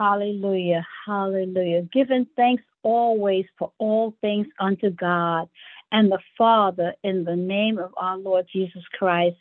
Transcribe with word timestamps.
Hallelujah. 0.00 0.86
Hallelujah. 1.06 1.82
Giving 1.92 2.26
thanks 2.36 2.62
always 2.82 3.46
for 3.58 3.72
all 3.78 4.14
things 4.20 4.46
unto 4.58 4.90
God 4.90 5.48
and 5.92 6.10
the 6.10 6.18
Father 6.36 6.94
in 7.04 7.24
the 7.24 7.36
name 7.36 7.78
of 7.78 7.94
our 7.96 8.18
Lord 8.18 8.46
Jesus 8.52 8.82
Christ. 8.98 9.36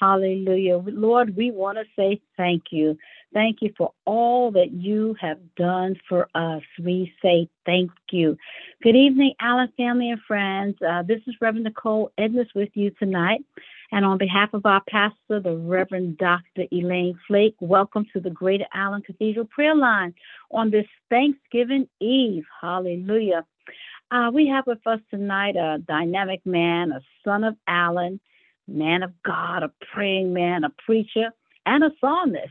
Hallelujah. 0.00 0.82
Lord, 0.84 1.36
we 1.36 1.52
want 1.52 1.78
to 1.78 1.84
say 1.94 2.20
thank 2.36 2.64
you. 2.72 2.98
Thank 3.32 3.62
you 3.62 3.72
for 3.78 3.92
all 4.04 4.50
that 4.50 4.72
you 4.72 5.14
have 5.20 5.38
done 5.54 5.96
for 6.08 6.28
us. 6.34 6.62
We 6.82 7.12
say 7.22 7.48
thank 7.64 7.92
you. 8.10 8.36
Good 8.82 8.96
evening, 8.96 9.34
Allen 9.40 9.72
family 9.76 10.10
and 10.10 10.20
friends. 10.26 10.76
Uh, 10.82 11.02
this 11.02 11.20
is 11.28 11.36
Reverend 11.40 11.66
Nichole 11.66 12.08
Edness 12.18 12.48
with 12.52 12.70
you 12.74 12.90
tonight. 12.98 13.44
And 13.92 14.06
on 14.06 14.16
behalf 14.16 14.54
of 14.54 14.64
our 14.64 14.82
pastor, 14.88 15.38
the 15.38 15.54
Reverend 15.54 16.16
Dr. 16.16 16.64
Elaine 16.72 17.18
Flake, 17.28 17.56
welcome 17.60 18.06
to 18.14 18.20
the 18.20 18.30
Greater 18.30 18.64
Allen 18.72 19.02
Cathedral 19.02 19.44
Prayer 19.44 19.74
Line 19.76 20.14
on 20.50 20.70
this 20.70 20.86
Thanksgiving 21.10 21.86
Eve. 22.00 22.44
Hallelujah. 22.62 23.44
Uh, 24.10 24.30
we 24.32 24.48
have 24.48 24.66
with 24.66 24.84
us 24.86 25.00
tonight 25.10 25.56
a 25.56 25.76
dynamic 25.86 26.40
man, 26.46 26.90
a 26.92 27.02
son 27.22 27.44
of 27.44 27.54
Allen, 27.68 28.18
man 28.66 29.02
of 29.02 29.12
God, 29.24 29.62
a 29.62 29.70
praying 29.92 30.32
man, 30.32 30.64
a 30.64 30.72
preacher, 30.86 31.30
and 31.66 31.84
a 31.84 31.90
psalmist, 32.00 32.48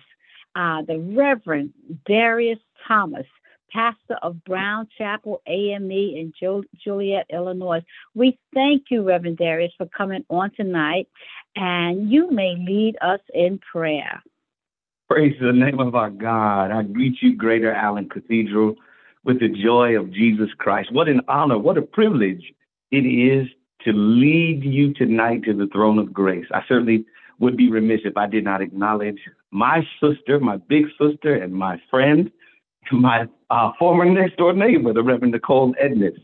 uh, 0.56 0.84
the 0.84 1.00
Reverend 1.00 1.74
Darius 2.06 2.60
Thomas 2.88 3.26
pastor 3.74 4.18
of 4.22 4.44
Brown 4.44 4.88
Chapel 4.98 5.42
AME 5.48 5.92
in 5.92 6.34
Joliet, 6.84 7.26
Illinois. 7.32 7.82
We 8.16 8.38
thank 8.54 8.84
you, 8.90 9.04
Reverend 9.04 9.38
Darius, 9.38 9.74
for 9.78 9.88
coming 9.88 10.26
on 10.30 10.52
tonight, 10.56 11.08
and 11.56 12.12
you 12.12 12.32
may 12.32 12.56
lead 12.58 12.98
us 13.02 13.20
in 13.34 13.60
prayer. 13.72 14.22
Praise 15.10 15.36
the 15.42 15.52
name 15.52 15.80
of 15.80 15.96
our 15.96 16.10
God. 16.10 16.72
I 16.72 16.84
greet 16.84 17.18
you, 17.22 17.36
Greater 17.36 17.74
Allen 17.74 18.10
Cathedral, 18.10 18.76
with 19.24 19.40
the 19.40 19.50
joy 19.50 20.00
of 20.00 20.12
Jesus 20.12 20.50
Christ. 20.58 20.92
What 20.92 21.10
an 21.10 21.22
honor, 21.28 21.58
what 21.58 21.78
a 21.78 21.82
privilege 21.82 22.54
it 22.92 23.06
is 23.06 23.48
to 23.86 23.92
lead 23.94 24.64
you 24.64 24.94
tonight 24.94 25.44
to 25.44 25.54
the 25.54 25.68
throne 25.68 26.00
of 26.00 26.14
grace. 26.14 26.46
I 26.54 26.62
certainly 26.68 27.06
would 27.40 27.58
be 27.58 27.70
remiss 27.70 28.02
if 28.06 28.16
I 28.16 28.28
did 28.28 28.44
not 28.44 28.62
acknowledge 28.62 29.20
my 29.50 29.86
sister, 30.00 30.40
my 30.40 30.58
big 30.58 30.86
sister, 31.00 31.36
and 31.36 31.54
my 31.54 31.82
friend, 31.90 32.32
my 32.92 33.26
uh, 33.50 33.72
former 33.80 34.06
next 34.12 34.38
door 34.38 34.54
neighbor, 34.54 34.94
the 34.94 35.04
Reverend 35.04 35.34
Nichole 35.34 35.74
Edness. 35.82 36.18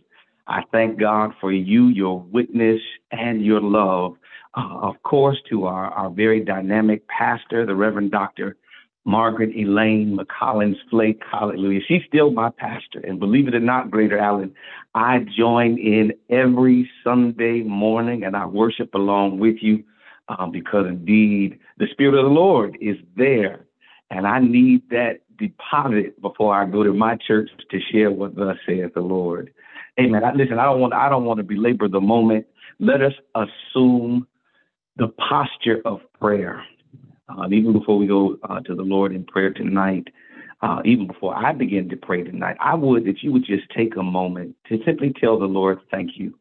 I 0.47 0.63
thank 0.71 0.99
God 0.99 1.31
for 1.41 1.51
you, 1.51 1.87
your 1.87 2.21
witness, 2.21 2.81
and 3.11 3.43
your 3.43 3.61
love. 3.61 4.15
Uh, 4.55 4.79
of 4.81 5.01
course, 5.03 5.37
to 5.49 5.65
our, 5.65 5.87
our 5.91 6.09
very 6.09 6.43
dynamic 6.43 7.07
pastor, 7.07 7.65
the 7.65 7.75
Reverend 7.75 8.11
Dr. 8.11 8.55
Margaret 9.05 9.55
Elaine 9.55 10.17
McCollins 10.17 10.75
Flake. 10.89 11.21
Hallelujah. 11.31 11.79
She's 11.87 12.01
still 12.07 12.31
my 12.31 12.49
pastor. 12.49 12.99
And 12.99 13.19
believe 13.19 13.47
it 13.47 13.55
or 13.55 13.59
not, 13.59 13.89
Greater 13.89 14.17
Allen, 14.17 14.53
I 14.95 15.19
join 15.37 15.77
in 15.77 16.11
every 16.29 16.89
Sunday 17.03 17.61
morning 17.61 18.23
and 18.23 18.35
I 18.35 18.45
worship 18.45 18.93
along 18.93 19.39
with 19.39 19.57
you 19.61 19.83
um, 20.27 20.51
because 20.51 20.87
indeed 20.87 21.57
the 21.77 21.87
Spirit 21.91 22.15
of 22.15 22.25
the 22.25 22.31
Lord 22.31 22.77
is 22.81 22.97
there. 23.15 23.65
And 24.09 24.27
I 24.27 24.39
need 24.39 24.89
that 24.89 25.19
deposit 25.37 26.21
before 26.21 26.55
I 26.55 26.65
go 26.65 26.83
to 26.83 26.93
my 26.93 27.17
church 27.27 27.49
to 27.71 27.79
share 27.91 28.11
what 28.11 28.35
thus 28.35 28.57
saith 28.65 28.93
the 28.93 29.01
Lord. 29.01 29.53
Amen. 29.99 30.23
I, 30.23 30.33
listen, 30.33 30.59
I 30.59 30.65
don't 30.65 30.79
want 30.79 30.93
I 30.93 31.09
don't 31.09 31.25
want 31.25 31.37
to 31.39 31.43
belabor 31.43 31.87
the 31.87 32.01
moment. 32.01 32.45
Let 32.79 33.01
us 33.01 33.13
assume 33.35 34.27
the 34.97 35.07
posture 35.29 35.81
of 35.85 36.01
prayer. 36.19 36.63
Uh, 37.29 37.47
even 37.51 37.73
before 37.73 37.97
we 37.97 38.07
go 38.07 38.37
uh, 38.49 38.59
to 38.61 38.75
the 38.75 38.83
Lord 38.83 39.13
in 39.13 39.25
prayer 39.25 39.51
tonight, 39.51 40.07
uh, 40.61 40.81
even 40.85 41.07
before 41.07 41.35
I 41.35 41.51
begin 41.51 41.89
to 41.89 41.97
pray 41.97 42.23
tonight, 42.23 42.57
I 42.59 42.73
would 42.75 43.05
that 43.05 43.21
you 43.21 43.31
would 43.33 43.45
just 43.45 43.69
take 43.75 43.95
a 43.95 44.03
moment 44.03 44.55
to 44.69 44.79
simply 44.85 45.13
tell 45.19 45.37
the 45.37 45.45
Lord, 45.45 45.79
thank 45.91 46.11
you. 46.15 46.33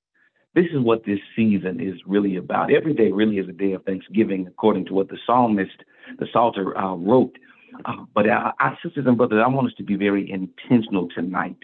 This 0.55 0.67
is 0.73 0.81
what 0.81 1.05
this 1.05 1.19
season 1.35 1.81
is 1.81 2.01
really 2.07 2.37
about. 2.37 2.73
Every 2.73 2.95
day 2.95 3.13
really 3.13 3.37
is 3.37 3.49
a 3.49 3.53
day 3.53 3.73
of 3.73 3.85
thanksgiving, 3.85 4.47
according 4.47 4.87
to 4.87 4.95
what 4.95 5.09
the 5.09 5.19
psalmist, 5.27 5.85
the 6.19 6.27
Psalter, 6.33 6.77
uh, 6.79 6.95
wrote. 6.95 7.37
Uh, 7.85 8.05
but 8.15 8.29
our, 8.29 8.55
our 8.61 8.79
sisters 8.83 9.07
and 9.07 9.17
brothers, 9.17 9.43
I 9.45 9.49
want 9.49 9.69
us 9.69 9.75
to 9.79 9.85
be 9.85 9.97
very 9.97 10.31
intentional 10.31 11.09
tonight 11.15 11.57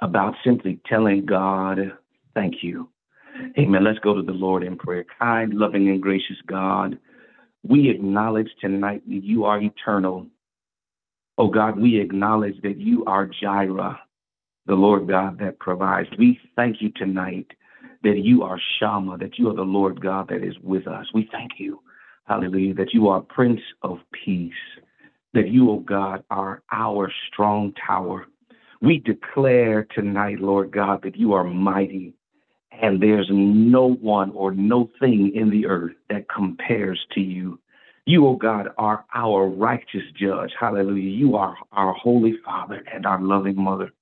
about 0.00 0.34
simply 0.44 0.80
telling 0.86 1.24
God, 1.26 1.78
thank 2.34 2.62
you. 2.62 2.88
Amen. 3.58 3.84
Let's 3.84 3.98
go 3.98 4.14
to 4.14 4.22
the 4.22 4.32
Lord 4.32 4.62
in 4.62 4.76
prayer. 4.76 5.04
Kind, 5.18 5.54
loving, 5.54 5.88
and 5.88 6.02
gracious 6.02 6.36
God, 6.46 6.98
we 7.62 7.90
acknowledge 7.90 8.48
tonight 8.60 9.02
that 9.08 9.24
you 9.24 9.44
are 9.44 9.60
eternal. 9.60 10.26
Oh 11.38 11.48
God, 11.48 11.78
we 11.78 12.00
acknowledge 12.00 12.60
that 12.62 12.78
you 12.78 13.04
are 13.04 13.26
Jireh, 13.26 13.98
the 14.66 14.74
Lord 14.74 15.08
God 15.08 15.38
that 15.40 15.58
provides. 15.58 16.08
We 16.18 16.38
thank 16.54 16.80
you 16.80 16.90
tonight 16.96 17.46
that 18.02 18.18
you 18.18 18.42
are 18.42 18.60
Shammah, 18.78 19.18
that 19.18 19.38
you 19.38 19.50
are 19.50 19.54
the 19.54 19.62
Lord 19.62 20.00
God 20.00 20.28
that 20.28 20.42
is 20.42 20.54
with 20.62 20.86
us. 20.86 21.06
We 21.12 21.28
thank 21.30 21.52
you, 21.58 21.80
hallelujah, 22.24 22.74
that 22.74 22.94
you 22.94 23.08
are 23.08 23.20
Prince 23.20 23.60
of 23.82 23.98
Peace 24.12 24.52
that 25.36 25.48
you, 25.48 25.68
O 25.70 25.74
oh 25.74 25.78
God, 25.80 26.24
are 26.30 26.62
our 26.72 27.12
strong 27.28 27.74
tower. 27.86 28.26
We 28.80 28.98
declare 28.98 29.86
tonight, 29.94 30.40
Lord 30.40 30.72
God, 30.72 31.02
that 31.02 31.16
you 31.16 31.34
are 31.34 31.44
mighty 31.44 32.14
and 32.72 33.02
there's 33.02 33.28
no 33.30 33.94
one 33.94 34.30
or 34.32 34.52
no 34.52 34.90
thing 34.98 35.32
in 35.34 35.50
the 35.50 35.66
earth 35.66 35.94
that 36.08 36.28
compares 36.28 36.98
to 37.12 37.20
you. 37.20 37.58
You, 38.06 38.26
O 38.26 38.30
oh 38.30 38.36
God, 38.36 38.68
are 38.78 39.04
our 39.14 39.46
righteous 39.46 40.04
judge. 40.18 40.52
Hallelujah. 40.58 41.10
You 41.10 41.36
are 41.36 41.56
our 41.72 41.92
holy 41.92 42.34
Father 42.44 42.82
and 42.92 43.04
our 43.04 43.20
loving 43.20 43.62
mother. 43.62 43.92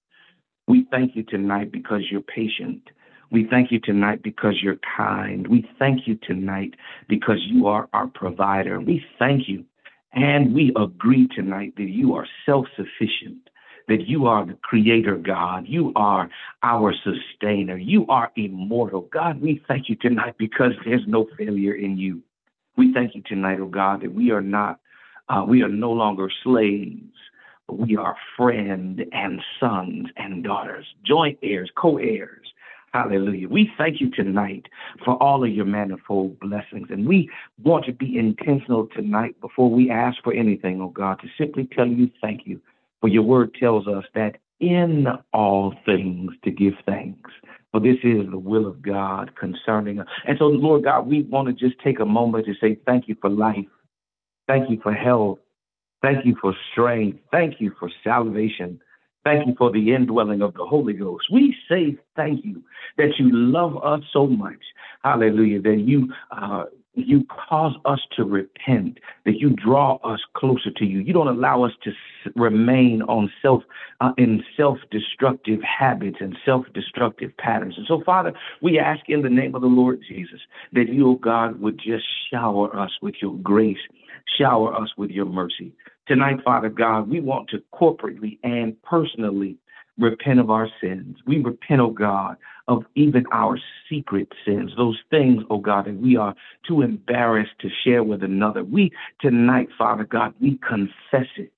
We 0.69 0.87
thank 0.91 1.17
you 1.17 1.25
tonight 1.25 1.73
because 1.73 2.03
you're 2.11 2.21
patient. 2.21 2.83
We 3.33 3.47
thank 3.51 3.73
you 3.73 3.81
tonight 3.81 4.23
because 4.23 4.61
you're 4.63 4.79
kind. 4.97 5.49
We 5.49 5.69
thank 5.81 6.07
you 6.07 6.17
tonight 6.23 6.75
because 7.09 7.39
you 7.47 7.67
are 7.67 7.89
our 7.93 8.07
provider. 8.07 8.81
We 8.81 9.05
thank 9.19 9.49
you 9.49 9.65
and 10.15 10.55
we 10.55 10.73
agree 10.77 11.29
tonight 11.35 11.75
that 11.77 11.89
you 11.89 12.15
are 12.15 12.27
self 12.47 12.67
sufficient, 12.77 13.49
that 13.89 14.07
you 14.07 14.27
are 14.27 14.47
the 14.47 14.57
creator 14.63 15.17
God. 15.17 15.65
You 15.67 15.93
are 15.97 16.31
our 16.63 16.95
sustainer. 16.95 17.77
You 17.77 18.07
are 18.09 18.31
immortal. 18.37 19.03
God, 19.13 19.41
we 19.41 19.63
thank 19.67 19.89
you 19.89 19.97
tonight 19.97 20.37
because 20.39 20.73
there's 20.85 21.05
no 21.07 21.27
failure 21.37 21.75
in 21.75 21.99
you. 21.99 22.23
We 22.77 22.93
thank 22.93 23.15
you 23.15 23.23
tonight, 23.27 23.59
oh 23.61 23.67
God, 23.67 24.03
that 24.03 24.13
we 24.13 24.31
are 24.31 24.41
not, 24.41 24.81
uh, 25.29 25.45
we 25.47 25.63
are 25.63 25.69
no 25.69 25.93
longer 25.93 26.29
slaves, 26.43 27.03
but 27.67 27.79
we 27.79 27.97
are 27.97 28.17
friend 28.37 29.05
and 29.13 29.41
sons 29.61 30.09
and 30.17 30.45
daughters, 30.45 30.87
joint 31.05 31.39
heirs, 31.43 31.71
co 31.77 31.99
heirs 31.99 32.45
Hallelujah. 32.95 33.49
We 33.49 33.73
thank 33.77 34.01
you 34.01 34.09
tonight 34.09 34.69
for 35.05 35.21
all 35.21 35.43
of 35.43 35.51
your 35.51 35.65
manifold 35.65 36.39
blessings. 36.39 36.87
And 36.91 37.09
we 37.09 37.29
want 37.61 37.85
to 37.87 37.93
be 37.93 38.17
intentional 38.17 38.87
tonight 38.95 39.35
before 39.41 39.69
we 39.69 39.91
ask 39.91 40.23
for 40.23 40.33
anything, 40.33 40.81
oh 40.81 40.91
God, 40.91 41.19
to 41.21 41.27
simply 41.37 41.69
tell 41.75 41.89
you 41.89 42.09
thank 42.21 42.43
you. 42.47 42.61
For 43.01 43.09
your 43.09 43.25
word 43.25 43.57
tells 43.59 43.89
us 43.89 44.05
that 44.15 44.37
in 44.61 45.09
all 45.33 45.75
things 45.85 46.35
to 46.45 46.53
give 46.53 46.75
thanks. 46.87 47.33
For 47.73 47.81
this 47.81 47.97
is 48.05 48.31
the 48.31 48.39
will 48.39 48.65
of 48.65 48.81
God 48.81 49.35
concerning 49.35 49.99
us. 49.99 50.07
And 50.29 50.39
so, 50.39 50.45
Lord 50.45 50.85
God, 50.85 51.09
we 51.09 51.23
want 51.23 51.49
to 51.49 51.53
just 51.53 51.81
take 51.83 51.99
a 51.99 52.07
moment 52.07 52.47
to 52.47 52.55
say 52.61 52.79
thank 52.87 53.09
you 53.09 53.17
for 53.21 53.29
life. 53.29 53.67
Thank 54.47 54.71
you 54.71 54.79
for 54.81 54.93
health. 54.93 55.41
Thank 56.01 56.25
you 56.25 56.37
for 56.41 56.55
strength. 56.71 57.19
Thank 57.33 57.61
you 57.61 57.73
for 57.81 57.91
salvation. 58.05 58.79
Thank 59.25 59.47
you 59.47 59.55
for 59.57 59.73
the 59.73 59.95
indwelling 59.95 60.43
of 60.43 60.53
the 60.55 60.65
Holy 60.65 60.93
Ghost. 60.93 61.27
We 61.33 61.57
say 61.69 61.97
thank 62.15 62.45
you 62.45 62.63
that 62.99 63.19
you 63.19 63.31
love 63.33 63.83
us 63.83 64.03
so 64.13 64.27
much. 64.27 64.61
Hallelujah. 65.03 65.63
That 65.63 65.79
you 65.79 66.13
uh, 66.31 66.65
you 66.95 67.27
cause 67.49 67.75
us 67.85 68.01
to 68.17 68.25
repent, 68.25 68.99
that 69.25 69.39
you 69.39 69.51
draw 69.51 69.97
us 70.05 70.21
closer 70.35 70.71
to 70.71 70.85
you. 70.85 71.01
You 71.01 71.13
don't 71.13 71.29
allow 71.29 71.65
us 71.65 71.73
to 71.83 71.93
remain 72.37 73.03
on 73.03 73.33
self 73.43 73.63
uh, 74.01 74.13
in 74.17 74.45
self-destructive 74.57 75.61
habits 75.63 76.19
and 76.21 76.37
self-destructive 76.45 77.37
patterns. 77.37 77.75
And 77.77 77.87
so, 77.87 78.03
Father, 78.05 78.33
we 78.63 78.79
ask 78.79 79.09
in 79.09 79.23
the 79.23 79.31
name 79.31 79.55
of 79.55 79.63
the 79.63 79.69
Lord 79.69 80.01
Jesus 80.07 80.41
that 80.73 80.89
you, 80.89 81.11
oh 81.11 81.15
God, 81.17 81.61
would 81.61 81.79
just 81.79 82.05
shower 82.31 82.77
us 82.79 82.91
with 83.03 83.17
your 83.21 83.35
grace, 83.37 83.79
shower 84.39 84.75
us 84.75 84.91
with 84.97 85.11
your 85.11 85.27
mercy. 85.27 85.73
Tonight, 86.07 86.41
Father 86.45 86.69
God, 86.69 87.09
we 87.09 87.21
want 87.21 87.49
to 87.51 87.63
corporately 87.73 88.39
and 88.43 88.81
personally 88.83 89.57
repent 89.99 90.41
of 90.41 90.51
our 90.51 90.69
sins. 90.81 91.19
We 91.27 91.39
repent, 91.39 91.81
oh 91.81 91.91
God, 91.91 92.37
of 92.67 92.85
even 92.95 93.25
our 93.33 93.59
secret 93.91 94.29
sins, 94.45 94.73
those 94.77 94.99
things, 95.11 95.43
oh 95.51 95.59
God, 95.59 95.87
that 95.87 95.97
we 95.97 96.17
are 96.17 96.35
too 96.67 96.83
embarrassed 96.83 97.59
to 97.61 97.69
share 97.85 98.03
with 98.03 98.23
another. 98.23 98.65
We 98.65 98.91
tonight, 99.21 99.69
Father 99.77 100.05
God, 100.05 100.35
we 100.41 100.59
confess 100.67 101.29
it 101.37 101.53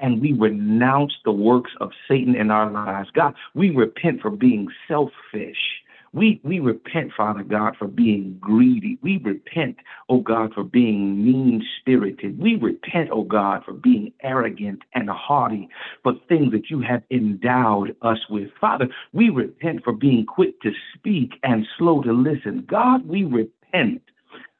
and 0.00 0.20
we 0.20 0.32
renounce 0.32 1.14
the 1.24 1.32
works 1.32 1.72
of 1.80 1.90
Satan 2.08 2.34
in 2.34 2.50
our 2.50 2.70
lives. 2.70 3.10
God, 3.14 3.34
we 3.54 3.70
repent 3.70 4.20
for 4.20 4.30
being 4.30 4.68
selfish. 4.86 5.81
We, 6.12 6.40
we 6.44 6.60
repent, 6.60 7.12
Father 7.16 7.42
God, 7.42 7.74
for 7.78 7.88
being 7.88 8.36
greedy. 8.40 8.98
We 9.02 9.18
repent, 9.18 9.76
oh 10.10 10.20
God, 10.20 10.52
for 10.52 10.62
being 10.62 11.24
mean 11.24 11.66
spirited. 11.80 12.38
We 12.38 12.56
repent, 12.56 13.08
oh 13.10 13.24
God, 13.24 13.64
for 13.64 13.72
being 13.72 14.12
arrogant 14.22 14.82
and 14.94 15.08
haughty 15.08 15.68
for 16.02 16.14
things 16.28 16.52
that 16.52 16.68
you 16.68 16.80
have 16.80 17.02
endowed 17.10 17.96
us 18.02 18.18
with. 18.28 18.50
Father, 18.60 18.88
we 19.12 19.30
repent 19.30 19.84
for 19.84 19.92
being 19.92 20.26
quick 20.26 20.60
to 20.60 20.72
speak 20.94 21.32
and 21.42 21.66
slow 21.78 22.02
to 22.02 22.12
listen. 22.12 22.64
God, 22.68 23.06
we 23.06 23.24
repent 23.24 24.02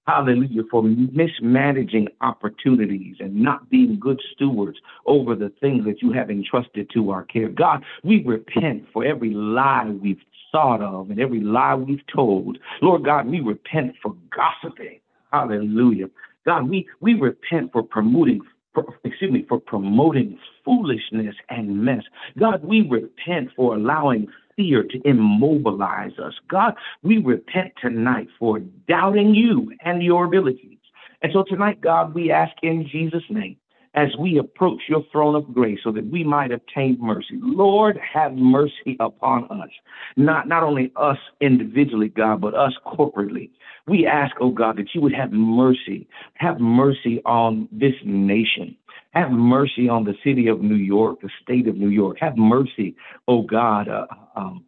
hallelujah, 0.06 0.62
for 0.70 0.82
mismanaging 0.82 2.08
opportunities 2.20 3.16
and 3.20 3.34
not 3.34 3.68
being 3.70 3.98
good 4.00 4.20
stewards 4.34 4.78
over 5.06 5.34
the 5.34 5.52
things 5.60 5.84
that 5.84 6.02
you 6.02 6.12
have 6.12 6.30
entrusted 6.30 6.90
to 6.92 7.10
our 7.10 7.24
care. 7.24 7.48
God, 7.48 7.84
we 8.02 8.22
repent 8.24 8.84
for 8.92 9.04
every 9.04 9.30
lie 9.30 9.88
we've 10.02 10.20
thought 10.52 10.82
of 10.82 11.10
and 11.10 11.20
every 11.20 11.40
lie 11.40 11.74
we've 11.74 12.06
told. 12.14 12.58
Lord 12.80 13.04
God, 13.04 13.26
we 13.26 13.40
repent 13.40 13.94
for 14.02 14.14
gossiping. 14.30 15.00
Hallelujah. 15.32 16.06
God, 16.44 16.68
we, 16.68 16.86
we 17.00 17.14
repent 17.14 17.72
for 17.72 17.82
promoting 17.82 18.40
for, 18.74 18.86
excuse 19.04 19.30
me, 19.30 19.44
for 19.48 19.60
promoting 19.60 20.38
foolishness 20.64 21.34
and 21.50 21.84
mess. 21.84 22.04
God, 22.38 22.64
we 22.64 22.88
repent 22.88 23.50
for 23.54 23.74
allowing 23.74 24.28
fear 24.56 24.82
to 24.82 25.00
immobilize 25.04 26.18
us. 26.18 26.34
God, 26.48 26.74
we 27.02 27.18
repent 27.18 27.72
tonight 27.80 28.28
for 28.38 28.60
doubting 28.88 29.34
you 29.34 29.72
and 29.84 30.02
your 30.02 30.24
abilities. 30.24 30.78
And 31.22 31.32
so 31.32 31.44
tonight, 31.46 31.80
God, 31.80 32.14
we 32.14 32.30
ask 32.30 32.52
in 32.62 32.88
Jesus' 32.90 33.22
name 33.28 33.56
as 33.94 34.08
we 34.18 34.38
approach 34.38 34.82
your 34.88 35.04
throne 35.12 35.34
of 35.34 35.52
grace 35.52 35.78
so 35.84 35.92
that 35.92 36.06
we 36.06 36.24
might 36.24 36.50
obtain 36.50 36.96
mercy. 37.00 37.38
Lord, 37.40 37.98
have 37.98 38.32
mercy 38.32 38.96
upon 39.00 39.44
us. 39.50 39.68
Not, 40.16 40.48
not 40.48 40.62
only 40.62 40.92
us 40.96 41.18
individually, 41.40 42.08
God, 42.08 42.40
but 42.40 42.54
us 42.54 42.72
corporately. 42.86 43.50
We 43.86 44.06
ask, 44.06 44.34
oh 44.40 44.50
God, 44.50 44.76
that 44.78 44.94
you 44.94 45.00
would 45.00 45.14
have 45.14 45.32
mercy. 45.32 46.08
Have 46.34 46.60
mercy 46.60 47.20
on 47.26 47.68
this 47.72 47.94
nation. 48.04 48.76
Have 49.10 49.30
mercy 49.30 49.88
on 49.88 50.04
the 50.04 50.14
city 50.24 50.48
of 50.48 50.62
New 50.62 50.76
York, 50.76 51.20
the 51.20 51.30
state 51.42 51.68
of 51.68 51.76
New 51.76 51.88
York. 51.88 52.16
Have 52.20 52.36
mercy, 52.36 52.96
oh 53.28 53.42
God, 53.42 53.88
uh, 53.88 54.06
um, 54.36 54.64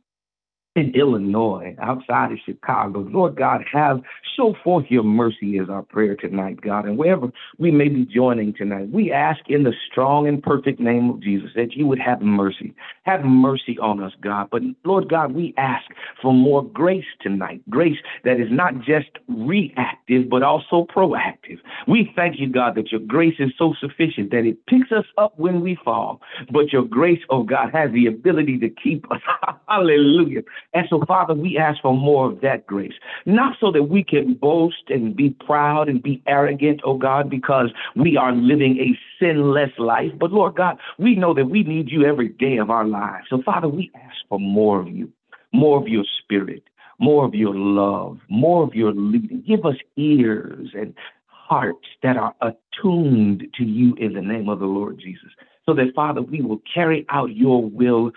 in 0.75 0.93
Illinois, 0.95 1.77
outside 1.81 2.33
of 2.33 2.39
Chicago. 2.45 3.01
Lord 3.01 3.37
God, 3.37 3.65
have 3.73 4.03
show 4.37 4.55
forth 4.65 4.87
your 4.89 5.05
mercy 5.05 5.59
is 5.59 5.69
our 5.69 5.83
prayer 5.83 6.17
tonight, 6.17 6.61
God. 6.61 6.87
And 6.87 6.99
wherever 6.99 7.29
we 7.59 7.71
may 7.71 7.89
be 7.89 8.05
joining 8.05 8.53
tonight, 8.53 8.91
we 8.91 9.13
ask 9.13 9.41
in 9.49 9.63
the 9.63 9.73
strong 9.91 10.27
and 10.27 10.43
perfect 10.43 10.81
name 10.81 11.11
of 11.11 11.23
Jesus 11.23 11.51
that 11.55 11.75
you 11.75 11.87
would 11.87 12.01
have 12.01 12.21
mercy. 12.21 12.75
Have 13.05 13.25
mercy 13.25 13.79
on 13.79 14.03
us, 14.03 14.13
God. 14.21 14.49
But 14.51 14.63
Lord 14.85 15.09
God, 15.09 15.33
we 15.33 15.55
ask 15.57 15.85
for 16.21 16.33
more 16.33 16.65
grace 16.65 17.05
tonight. 17.21 17.63
Grace 17.71 17.99
that 18.25 18.41
is 18.41 18.49
not 18.51 18.81
just 18.81 19.11
reactive, 19.29 20.29
but 20.29 20.43
also 20.43 20.87
proactive. 20.93 21.59
We 21.87 22.13
thank 22.17 22.41
you, 22.41 22.49
God, 22.49 22.75
that 22.75 22.91
your 22.91 23.01
grace 23.01 23.37
is 23.39 23.53
so 23.57 23.75
sufficient 23.81 24.33
that 24.33 24.45
it 24.45 24.67
picks 24.67 24.91
us 24.91 25.07
up 25.19 25.39
when 25.39 25.61
we 25.61 25.79
fall. 25.85 26.21
But 26.51 26.73
your 26.73 26.85
grace, 26.85 27.21
oh 27.31 27.45
God, 27.45 27.71
has 27.73 27.93
the 27.93 28.07
ability 28.07 28.59
to 28.59 28.69
keep 28.69 29.11
us. 29.13 29.21
Hallelujah 29.69 30.43
and 30.73 30.87
so, 30.91 31.03
Father, 31.07 31.35
we 31.35 31.57
ask 31.57 31.81
for 31.83 31.97
more 31.97 32.31
of 32.31 32.41
that 32.41 32.67
grace, 32.67 32.95
not 33.27 33.57
so 33.61 33.71
that 33.73 33.85
we 33.85 34.03
can 34.03 34.35
boast 34.35 34.83
and 34.89 35.15
be 35.15 35.31
proud 35.31 35.89
and 35.89 36.03
be 36.03 36.23
arrogant, 36.27 36.81
oh 36.85 36.99
God, 36.99 37.31
because 37.31 37.71
we 37.95 38.17
are 38.17 38.33
living 38.33 38.79
a 38.79 38.99
sinless 39.19 39.71
life. 39.79 40.11
But 40.19 40.33
Lord 40.33 40.57
God, 40.57 40.79
we 40.99 41.15
know 41.15 41.35
that 41.35 41.47
we 41.47 41.63
need 41.63 41.91
you 41.91 42.05
every 42.05 42.29
day 42.29 42.57
of 42.59 42.71
our 42.71 42.87
lives. 42.87 43.27
So, 43.31 43.43
Father, 43.43 43.69
we 43.69 43.91
ask 43.95 44.17
for 44.29 44.41
more 44.41 44.81
of 44.81 44.89
you, 44.89 45.11
more 45.53 45.81
of 45.81 45.89
your 45.89 46.05
spirit, 46.23 46.65
more 46.99 47.25
of 47.25 47.35
your 47.35 47.55
love, 47.55 48.19
more 48.29 48.65
of 48.65 48.75
your 48.75 48.93
leading. 48.93 49.43
Give 49.47 49.65
us 49.65 49.77
ears 49.97 50.71
and 50.75 50.95
hearts 51.27 51.87
that 52.03 52.17
are 52.17 52.35
attuned 52.41 53.47
to 53.57 53.65
you 53.65 53.95
in 53.97 54.15
the 54.15 54.23
name 54.23 54.49
of 54.49 54.59
the 54.59 54.67
Lord 54.67 54.99
Jesus 54.99 55.31
so 55.67 55.75
that, 55.75 55.95
Father, 55.95 56.23
we 56.23 56.43
will 56.43 56.61
carry 56.73 57.07
out 57.09 57.35
your 57.35 57.65
will 57.65 58.11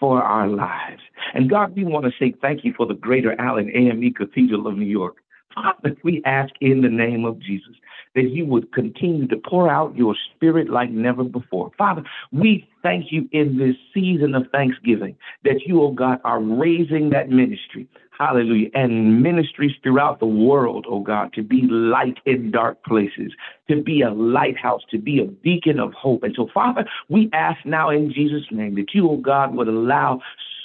for 0.00 0.22
our 0.22 0.48
lives. 0.48 1.02
And 1.34 1.50
God, 1.50 1.76
we 1.76 1.84
want 1.84 2.06
to 2.06 2.12
say 2.18 2.34
thank 2.40 2.64
you 2.64 2.72
for 2.76 2.86
the 2.86 2.94
Greater 2.94 3.38
Allen 3.40 3.70
AME 3.74 4.14
Cathedral 4.14 4.66
of 4.66 4.76
New 4.76 4.86
York. 4.86 5.16
Father, 5.54 5.96
we 6.02 6.22
ask 6.24 6.52
in 6.60 6.80
the 6.80 6.88
name 6.88 7.24
of 7.24 7.38
Jesus 7.38 7.74
that 8.14 8.30
you 8.30 8.46
would 8.46 8.72
continue 8.72 9.26
to 9.28 9.36
pour 9.36 9.70
out 9.70 9.96
your 9.96 10.16
spirit 10.34 10.68
like 10.68 10.90
never 10.90 11.24
before. 11.24 11.70
Father, 11.76 12.02
we 12.32 12.68
thank 12.82 13.06
you 13.10 13.28
in 13.32 13.58
this 13.58 13.76
season 13.92 14.34
of 14.34 14.44
Thanksgiving 14.50 15.16
that 15.44 15.62
you, 15.66 15.82
oh 15.82 15.92
God, 15.92 16.20
are 16.24 16.40
raising 16.40 17.10
that 17.10 17.28
ministry. 17.28 17.88
Hallelujah. 18.18 18.68
And 18.74 19.22
ministries 19.22 19.72
throughout 19.82 20.20
the 20.20 20.26
world, 20.26 20.86
oh 20.88 21.00
God, 21.00 21.32
to 21.32 21.42
be 21.42 21.62
light 21.62 22.18
in 22.24 22.52
dark 22.52 22.82
places, 22.84 23.32
to 23.68 23.82
be 23.82 24.02
a 24.02 24.10
lighthouse, 24.10 24.82
to 24.90 24.98
be 24.98 25.20
a 25.20 25.24
beacon 25.24 25.80
of 25.80 25.92
hope. 25.94 26.22
And 26.22 26.32
so, 26.36 26.48
Father, 26.54 26.84
we 27.08 27.28
ask 27.32 27.64
now 27.64 27.90
in 27.90 28.12
Jesus' 28.12 28.46
name 28.52 28.76
that 28.76 28.94
you, 28.94 29.10
oh 29.10 29.16
God, 29.16 29.54
would 29.56 29.66
allow 29.66 30.20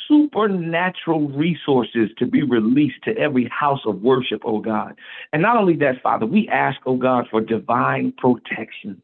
supernatural 0.07 1.29
resources 1.29 2.09
to 2.17 2.25
be 2.27 2.43
released 2.43 3.03
to 3.05 3.17
every 3.17 3.49
house 3.49 3.81
of 3.85 4.01
worship, 4.01 4.41
oh 4.45 4.59
God. 4.59 4.95
And 5.33 5.41
not 5.41 5.57
only 5.57 5.75
that, 5.77 6.01
Father, 6.03 6.27
we 6.27 6.47
ask, 6.49 6.79
oh 6.85 6.97
God, 6.97 7.27
for 7.31 7.41
divine 7.41 8.13
protection 8.17 9.01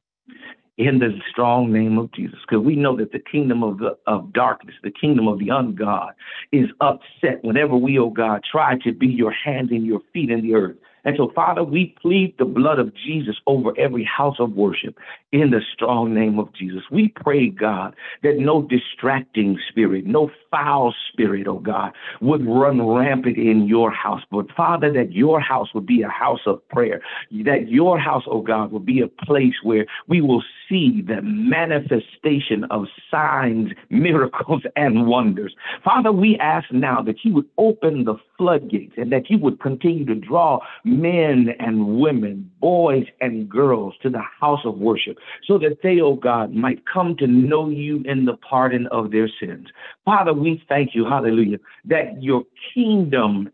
in 0.77 0.99
the 0.99 1.17
strong 1.29 1.71
name 1.71 1.97
of 1.97 2.11
Jesus, 2.11 2.39
because 2.47 2.63
we 2.63 2.75
know 2.75 2.97
that 2.97 3.11
the 3.13 3.19
kingdom 3.19 3.63
of 3.63 3.77
the 3.77 3.97
of 4.07 4.33
darkness, 4.33 4.75
the 4.83 4.91
kingdom 4.91 5.27
of 5.27 5.39
the 5.39 5.47
ungod, 5.47 6.11
is 6.51 6.69
upset 6.81 7.43
whenever 7.43 7.77
we, 7.77 7.97
oh 7.97 8.09
God, 8.09 8.41
try 8.49 8.77
to 8.79 8.91
be 8.91 9.07
your 9.07 9.31
hands 9.31 9.71
and 9.71 9.85
your 9.85 10.01
feet 10.11 10.29
in 10.29 10.41
the 10.41 10.53
earth. 10.53 10.75
And 11.05 11.15
so, 11.17 11.31
Father, 11.33 11.63
we 11.63 11.95
plead 12.01 12.35
the 12.37 12.45
blood 12.45 12.79
of 12.79 12.93
Jesus 12.95 13.35
over 13.47 13.71
every 13.77 14.03
house 14.03 14.37
of 14.39 14.53
worship 14.53 14.97
in 15.31 15.51
the 15.51 15.61
strong 15.73 16.13
name 16.13 16.39
of 16.39 16.51
Jesus. 16.53 16.81
We 16.91 17.09
pray, 17.09 17.49
God, 17.49 17.95
that 18.23 18.37
no 18.37 18.63
distracting 18.63 19.59
spirit, 19.69 20.05
no 20.05 20.31
foul 20.49 20.95
spirit, 21.11 21.47
oh 21.47 21.59
God, 21.59 21.91
would 22.21 22.45
run 22.45 22.85
rampant 22.85 23.37
in 23.37 23.67
your 23.67 23.91
house. 23.91 24.21
But, 24.31 24.51
Father, 24.51 24.91
that 24.93 25.11
your 25.11 25.39
house 25.39 25.73
would 25.73 25.85
be 25.85 26.01
a 26.01 26.09
house 26.09 26.41
of 26.47 26.67
prayer, 26.69 27.01
that 27.43 27.69
your 27.69 27.99
house, 27.99 28.23
oh 28.27 28.41
God, 28.41 28.71
will 28.71 28.79
be 28.79 29.01
a 29.01 29.07
place 29.07 29.55
where 29.61 29.85
we 30.07 30.21
will 30.21 30.43
see 30.67 31.03
the 31.05 31.21
manifestation 31.21 32.63
of 32.71 32.85
signs, 33.11 33.71
miracles, 33.89 34.63
and 34.75 35.05
wonders. 35.05 35.53
Father, 35.83 36.11
we 36.11 36.37
ask 36.39 36.71
now 36.71 37.01
that 37.01 37.23
you 37.23 37.33
would 37.33 37.49
open 37.57 38.05
the 38.05 38.15
floodgates 38.37 38.93
and 38.97 39.11
that 39.11 39.29
you 39.29 39.37
would 39.37 39.59
continue 39.59 40.05
to 40.05 40.15
draw 40.15 40.59
men 41.01 41.49
and 41.59 41.99
women, 41.99 42.49
boys 42.59 43.05
and 43.21 43.49
girls 43.49 43.93
to 44.01 44.09
the 44.09 44.21
house 44.39 44.61
of 44.65 44.77
worship 44.77 45.17
so 45.47 45.57
that 45.59 45.79
they, 45.83 45.99
oh 45.99 46.15
God, 46.15 46.53
might 46.53 46.83
come 46.91 47.15
to 47.17 47.27
know 47.27 47.69
you 47.69 48.01
in 48.05 48.25
the 48.25 48.37
pardon 48.37 48.87
of 48.87 49.11
their 49.11 49.29
sins. 49.39 49.67
Father, 50.03 50.33
we 50.33 50.63
thank 50.67 50.95
you, 50.95 51.05
hallelujah, 51.05 51.57
that 51.85 52.21
your 52.21 52.43
kingdom 52.73 53.49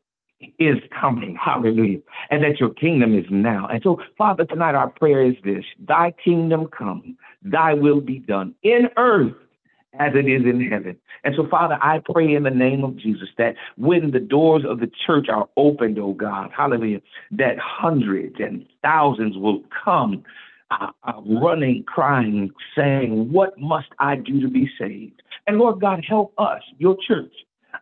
is 0.60 0.78
coming, 1.00 1.36
hallelujah, 1.36 2.00
and 2.30 2.44
that 2.44 2.60
your 2.60 2.72
kingdom 2.72 3.18
is 3.18 3.26
now. 3.30 3.68
And 3.68 3.82
so, 3.84 4.02
Father, 4.18 4.46
tonight 4.46 4.76
our 4.76 4.90
prayer 4.90 5.24
is 5.24 5.36
this 5.44 5.64
Thy 5.88 6.14
kingdom 6.24 6.68
come, 6.68 7.18
thy 7.44 7.74
will 7.74 8.02
be 8.02 8.20
done 8.20 8.56
in 8.64 8.90
earth 8.98 9.34
as 10.00 10.14
it 10.16 10.28
is 10.28 10.44
in 10.44 10.70
heaven. 10.70 10.98
And 11.24 11.36
so, 11.36 11.48
Father, 11.50 11.78
I 11.82 12.02
pray 12.14 12.34
in 12.34 12.44
the 12.44 12.50
name 12.50 12.84
of 12.84 12.98
Jesus 12.98 13.30
that 13.38 13.56
when 13.78 14.12
the 14.12 14.20
doors 14.20 14.64
of 14.68 14.80
the 14.80 14.90
church 15.06 15.28
are 15.30 15.50
opened, 15.58 16.00
oh 16.00 16.14
God, 16.14 16.50
hallelujah, 16.56 17.02
that 17.32 17.58
hundreds 17.60 18.36
and 18.40 18.66
thousands 18.82 19.38
will 19.38 19.64
come 19.84 20.24
uh, 20.72 20.88
uh, 21.04 21.22
running, 21.26 21.84
crying, 21.84 22.52
saying, 22.76 23.32
What 23.32 23.60
must 23.60 23.90
I 24.00 24.16
do 24.16 24.40
to 24.42 24.48
be 24.48 24.70
saved? 24.80 25.22
And 25.48 25.58
Lord 25.58 25.82
God, 25.82 26.04
help 26.08 26.34
us, 26.38 26.62
your 26.78 26.96
church, 27.06 27.34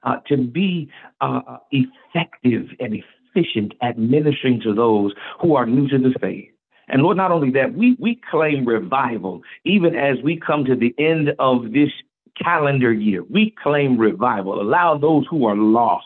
uh, 0.04 0.18
to 0.28 0.38
be 0.38 0.90
uh, 1.22 1.58
effective 1.72 2.68
and 2.80 3.04
efficient 3.36 3.74
at 3.82 3.98
ministering 4.00 4.60
to 4.62 4.74
those 4.74 5.14
who 5.42 5.56
are 5.56 5.66
new 5.66 5.88
to 5.90 6.00
the 6.00 6.14
faith. 6.20 6.50
And 6.90 7.04
Lord, 7.04 7.18
not 7.18 7.32
only 7.32 7.52
that, 7.52 7.74
we, 7.74 7.96
we 8.00 8.20
claim 8.30 8.66
revival 8.66 9.42
even 9.64 9.96
as 9.96 10.18
we 10.24 10.40
come 10.40 10.66
to 10.66 10.76
the 10.76 10.94
end 10.98 11.32
of 11.40 11.72
this 11.72 11.90
calendar 12.42 12.92
year. 12.92 13.24
We 13.24 13.54
claim 13.62 13.98
revival. 13.98 14.62
Allow 14.62 14.98
those 14.98 15.26
who 15.30 15.46
are 15.46 15.56
lost 15.56 16.06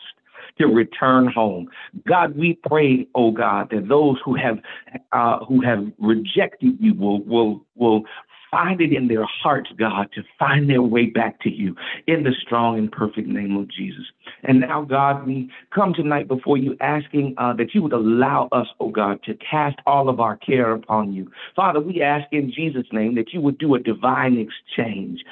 to 0.58 0.66
return 0.66 1.26
home. 1.32 1.68
God, 2.06 2.36
we 2.36 2.58
pray, 2.66 3.06
oh 3.14 3.32
God, 3.32 3.70
that 3.70 3.88
those 3.88 4.16
who 4.24 4.36
have 4.36 4.58
uh, 5.12 5.44
who 5.44 5.62
have 5.62 5.86
rejected 5.98 6.76
you 6.80 6.94
will 6.94 7.22
will 7.24 7.64
will 7.74 8.02
find 8.54 8.80
it 8.80 8.92
in 8.92 9.08
their 9.08 9.24
hearts, 9.24 9.70
God, 9.76 10.10
to 10.14 10.22
find 10.38 10.70
their 10.70 10.80
way 10.80 11.06
back 11.06 11.40
to 11.40 11.50
you 11.50 11.74
in 12.06 12.22
the 12.22 12.30
strong 12.40 12.78
and 12.78 12.90
perfect 12.90 13.26
name 13.26 13.56
of 13.56 13.68
Jesus. 13.68 14.04
And 14.44 14.60
now, 14.60 14.82
God, 14.82 15.26
we 15.26 15.50
come 15.74 15.92
tonight 15.92 16.28
before 16.28 16.56
you 16.56 16.76
asking 16.80 17.34
uh, 17.36 17.54
that 17.54 17.74
you 17.74 17.82
would 17.82 17.92
allow 17.92 18.48
us, 18.52 18.68
oh 18.78 18.90
God, 18.90 19.20
to 19.24 19.34
cast 19.34 19.78
all 19.86 20.08
of 20.08 20.20
our 20.20 20.36
care 20.36 20.70
upon 20.70 21.12
you. 21.12 21.32
Father, 21.56 21.80
we 21.80 22.00
ask 22.00 22.32
in 22.32 22.52
Jesus' 22.54 22.86
name 22.92 23.16
that 23.16 23.32
you 23.32 23.40
would 23.40 23.58
do 23.58 23.74
a 23.74 23.80
divine 23.80 24.38
exchange. 24.38 25.24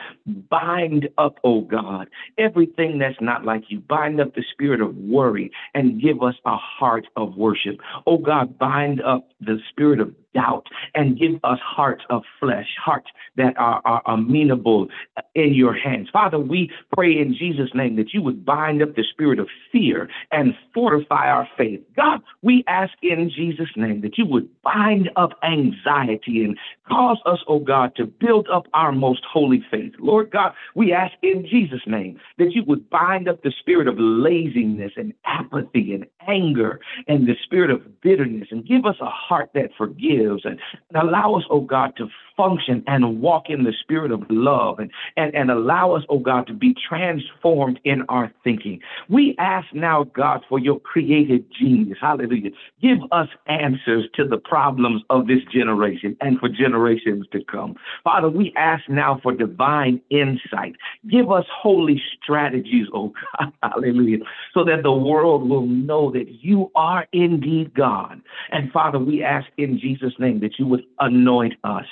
Bind 0.50 1.08
up, 1.16 1.38
oh 1.44 1.60
God, 1.60 2.08
everything 2.38 2.98
that's 2.98 3.20
not 3.20 3.44
like 3.44 3.64
you. 3.68 3.78
Bind 3.78 4.20
up 4.20 4.34
the 4.34 4.44
spirit 4.50 4.80
of 4.80 4.96
worry 4.96 5.52
and 5.74 6.02
give 6.02 6.24
us 6.24 6.34
a 6.44 6.56
heart 6.56 7.06
of 7.14 7.36
worship. 7.36 7.76
Oh 8.04 8.18
God, 8.18 8.58
bind 8.58 9.00
up 9.00 9.28
the 9.40 9.58
spirit 9.70 10.00
of 10.00 10.12
doubt 10.34 10.66
and 10.94 11.18
give 11.18 11.40
us 11.44 11.58
hearts 11.62 12.04
of 12.10 12.22
flesh, 12.40 12.68
hearts 12.82 13.08
that 13.36 13.56
are, 13.56 13.80
are 13.84 14.02
amenable 14.06 14.88
in 15.34 15.54
your 15.54 15.74
hands. 15.74 16.08
Father, 16.12 16.38
we 16.38 16.70
pray 16.92 17.18
in 17.18 17.34
Jesus' 17.34 17.70
name 17.74 17.96
that 17.96 18.12
you 18.12 18.22
would 18.22 18.44
bind 18.44 18.82
up 18.82 18.94
the 18.94 19.04
spirit 19.04 19.38
of 19.38 19.48
fear 19.70 20.08
and 20.30 20.54
fortify 20.74 21.28
our 21.28 21.48
faith. 21.56 21.80
God, 21.96 22.20
we 22.42 22.64
ask 22.66 22.92
in 23.02 23.30
Jesus' 23.34 23.70
name 23.76 24.00
that 24.02 24.18
you 24.18 24.26
would 24.26 24.48
bind 24.62 25.10
up 25.16 25.32
anxiety 25.42 26.44
and 26.44 26.58
cause 26.88 27.18
us, 27.26 27.38
oh 27.48 27.58
God, 27.58 27.94
to 27.96 28.06
build 28.06 28.48
up 28.52 28.66
our 28.74 28.92
most 28.92 29.24
holy 29.30 29.64
faith. 29.70 29.92
Lord 29.98 30.30
God, 30.30 30.52
we 30.74 30.92
ask 30.92 31.14
in 31.22 31.46
Jesus' 31.46 31.86
name 31.86 32.20
that 32.38 32.52
you 32.52 32.64
would 32.64 32.88
bind 32.90 33.28
up 33.28 33.42
the 33.42 33.52
spirit 33.58 33.88
of 33.88 33.98
laziness 33.98 34.92
and 34.96 35.14
apathy 35.24 35.94
and 35.94 36.06
anger 36.26 36.80
and 37.08 37.26
the 37.26 37.36
spirit 37.42 37.70
of 37.70 38.00
bitterness 38.00 38.48
and 38.50 38.66
give 38.66 38.84
us 38.84 38.96
a 39.00 39.06
heart 39.06 39.50
that 39.54 39.70
forgives 39.76 40.21
and, 40.44 40.58
and 40.90 41.08
allow 41.08 41.34
us, 41.34 41.44
oh 41.50 41.60
God, 41.60 41.94
to 41.96 42.08
function 42.42 42.82
and 42.88 43.20
walk 43.20 43.44
in 43.48 43.62
the 43.62 43.72
spirit 43.80 44.10
of 44.10 44.20
love 44.28 44.80
and, 44.80 44.90
and, 45.16 45.32
and 45.32 45.48
allow 45.48 45.92
us, 45.92 46.02
oh 46.08 46.18
God, 46.18 46.48
to 46.48 46.52
be 46.52 46.74
transformed 46.88 47.78
in 47.84 48.02
our 48.08 48.32
thinking. 48.42 48.80
We 49.08 49.36
ask 49.38 49.68
now, 49.72 50.04
God, 50.04 50.40
for 50.48 50.58
your 50.58 50.80
creative 50.80 51.42
genius. 51.52 51.98
Hallelujah. 52.00 52.50
Give 52.80 52.98
us 53.12 53.28
answers 53.46 54.06
to 54.14 54.26
the 54.26 54.38
problems 54.38 55.02
of 55.08 55.28
this 55.28 55.38
generation 55.52 56.16
and 56.20 56.40
for 56.40 56.48
generations 56.48 57.26
to 57.30 57.44
come. 57.44 57.76
Father, 58.02 58.28
we 58.28 58.52
ask 58.56 58.88
now 58.88 59.20
for 59.22 59.32
divine 59.32 60.00
insight. 60.10 60.74
Give 61.08 61.30
us 61.30 61.44
holy 61.48 62.02
strategies, 62.20 62.88
oh 62.92 63.12
God. 63.38 63.52
Hallelujah. 63.62 64.18
So 64.52 64.64
that 64.64 64.82
the 64.82 64.92
world 64.92 65.48
will 65.48 65.66
know 65.66 66.10
that 66.10 66.26
you 66.42 66.72
are 66.74 67.06
indeed 67.12 67.72
God. 67.74 68.20
And 68.50 68.72
Father, 68.72 68.98
we 68.98 69.22
ask 69.22 69.46
in 69.58 69.78
Jesus' 69.78 70.14
name 70.18 70.40
that 70.40 70.58
you 70.58 70.66
would 70.66 70.82
anoint 70.98 71.54
us 71.62 71.86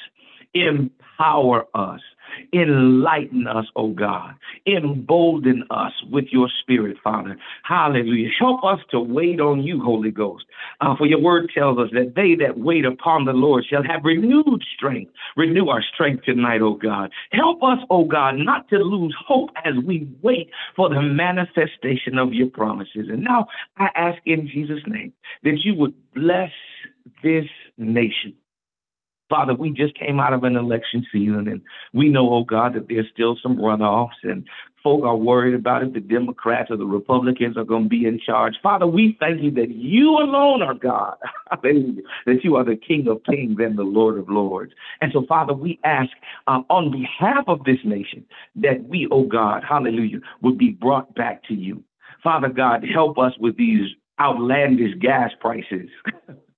empower 0.55 1.67
us, 1.75 2.01
enlighten 2.53 3.47
us, 3.47 3.67
oh 3.77 3.89
God, 3.89 4.35
embolden 4.67 5.65
us 5.71 5.93
with 6.11 6.27
your 6.31 6.49
spirit, 6.61 6.97
Father. 7.03 7.37
Hallelujah. 7.65 8.29
Help 8.39 8.65
us 8.65 8.81
to 8.91 9.01
wait 9.01 9.41
on 9.41 9.63
you, 9.63 9.81
Holy 9.81 10.11
Ghost. 10.11 10.45
Uh, 10.81 10.97
for 10.97 11.07
your 11.07 11.21
word 11.21 11.51
tells 11.55 11.79
us 11.79 11.91
that 11.93 12.15
they 12.15 12.35
that 12.37 12.59
wait 12.59 12.85
upon 12.85 13.25
the 13.25 13.33
Lord 13.33 13.65
shall 13.69 13.83
have 13.83 14.05
renewed 14.05 14.63
strength. 14.77 15.13
Renew 15.37 15.69
our 15.69 15.83
strength 15.95 16.25
tonight, 16.25 16.63
oh 16.63 16.75
God. 16.75 17.11
Help 17.33 17.63
us, 17.63 17.79
oh 17.91 18.05
God, 18.05 18.37
not 18.37 18.69
to 18.71 18.79
lose 18.79 19.15
hope 19.27 19.51
as 19.65 19.75
we 19.85 20.09
wait 20.23 20.51
for 20.77 20.89
the 20.89 21.03
manifestation 21.03 22.19
of 22.19 22.33
your 22.33 22.49
promises. 22.49 23.09
And 23.09 23.23
now 23.23 23.47
I 23.77 23.89
ask 23.95 24.19
in 24.27 24.49
Jesus' 24.49 24.83
name 24.87 25.13
that 25.43 25.59
you 25.65 25.75
would 25.75 25.95
bless 26.15 26.51
this 27.23 27.47
nation. 27.79 28.35
Father, 29.31 29.55
we 29.55 29.71
just 29.71 29.95
came 29.95 30.19
out 30.19 30.33
of 30.33 30.43
an 30.43 30.57
election 30.57 31.07
season, 31.13 31.47
and 31.47 31.63
we 31.95 32.09
know, 32.09 32.35
oh 32.35 32.45
God, 32.45 32.75
that 32.75 32.89
there's 32.89 33.07
still 33.13 33.39
some 33.41 33.57
runoffs, 33.57 34.21
and 34.25 34.45
folk 34.83 35.05
are 35.05 35.17
worried 35.17 35.55
about 35.55 35.85
if 35.85 35.93
the 35.93 36.01
Democrats 36.01 36.71
or 36.71 36.77
the 36.77 36.85
Republicans 36.85 37.57
are 37.57 37.65
going 37.65 37.85
to 37.85 37.89
be 37.89 38.07
in 38.07 38.19
charge. 38.19 38.55
Father, 38.61 38.87
we 38.87 39.17
thank 39.21 39.41
you 39.41 39.53
that 39.53 39.71
you 39.71 40.11
alone 40.17 40.63
are 40.63 40.75
God, 40.75 41.17
that 41.63 42.41
you 42.43 42.57
are 42.57 42.65
the 42.65 42.77
King 42.77 43.07
of 43.09 43.23
kings 43.23 43.57
and 43.61 43.79
the 43.79 43.83
Lord 43.83 44.19
of 44.19 44.29
lords. 44.29 44.73
And 45.01 45.13
so, 45.13 45.25
Father, 45.29 45.53
we 45.53 45.79
ask 45.85 46.11
uh, 46.49 46.63
on 46.69 46.91
behalf 46.91 47.45
of 47.47 47.63
this 47.65 47.79
nation 47.85 48.25
that 48.57 48.83
we, 48.89 49.07
oh 49.13 49.25
God, 49.25 49.63
hallelujah, 49.67 50.19
would 50.43 50.59
be 50.59 50.71
brought 50.71 51.15
back 51.15 51.45
to 51.45 51.55
you. 51.55 51.85
Father 52.23 52.49
God, 52.49 52.85
help 52.93 53.17
us 53.17 53.33
with 53.39 53.57
these 53.57 53.89
outlandish 54.19 54.99
gas 55.01 55.31
prices. 55.41 55.89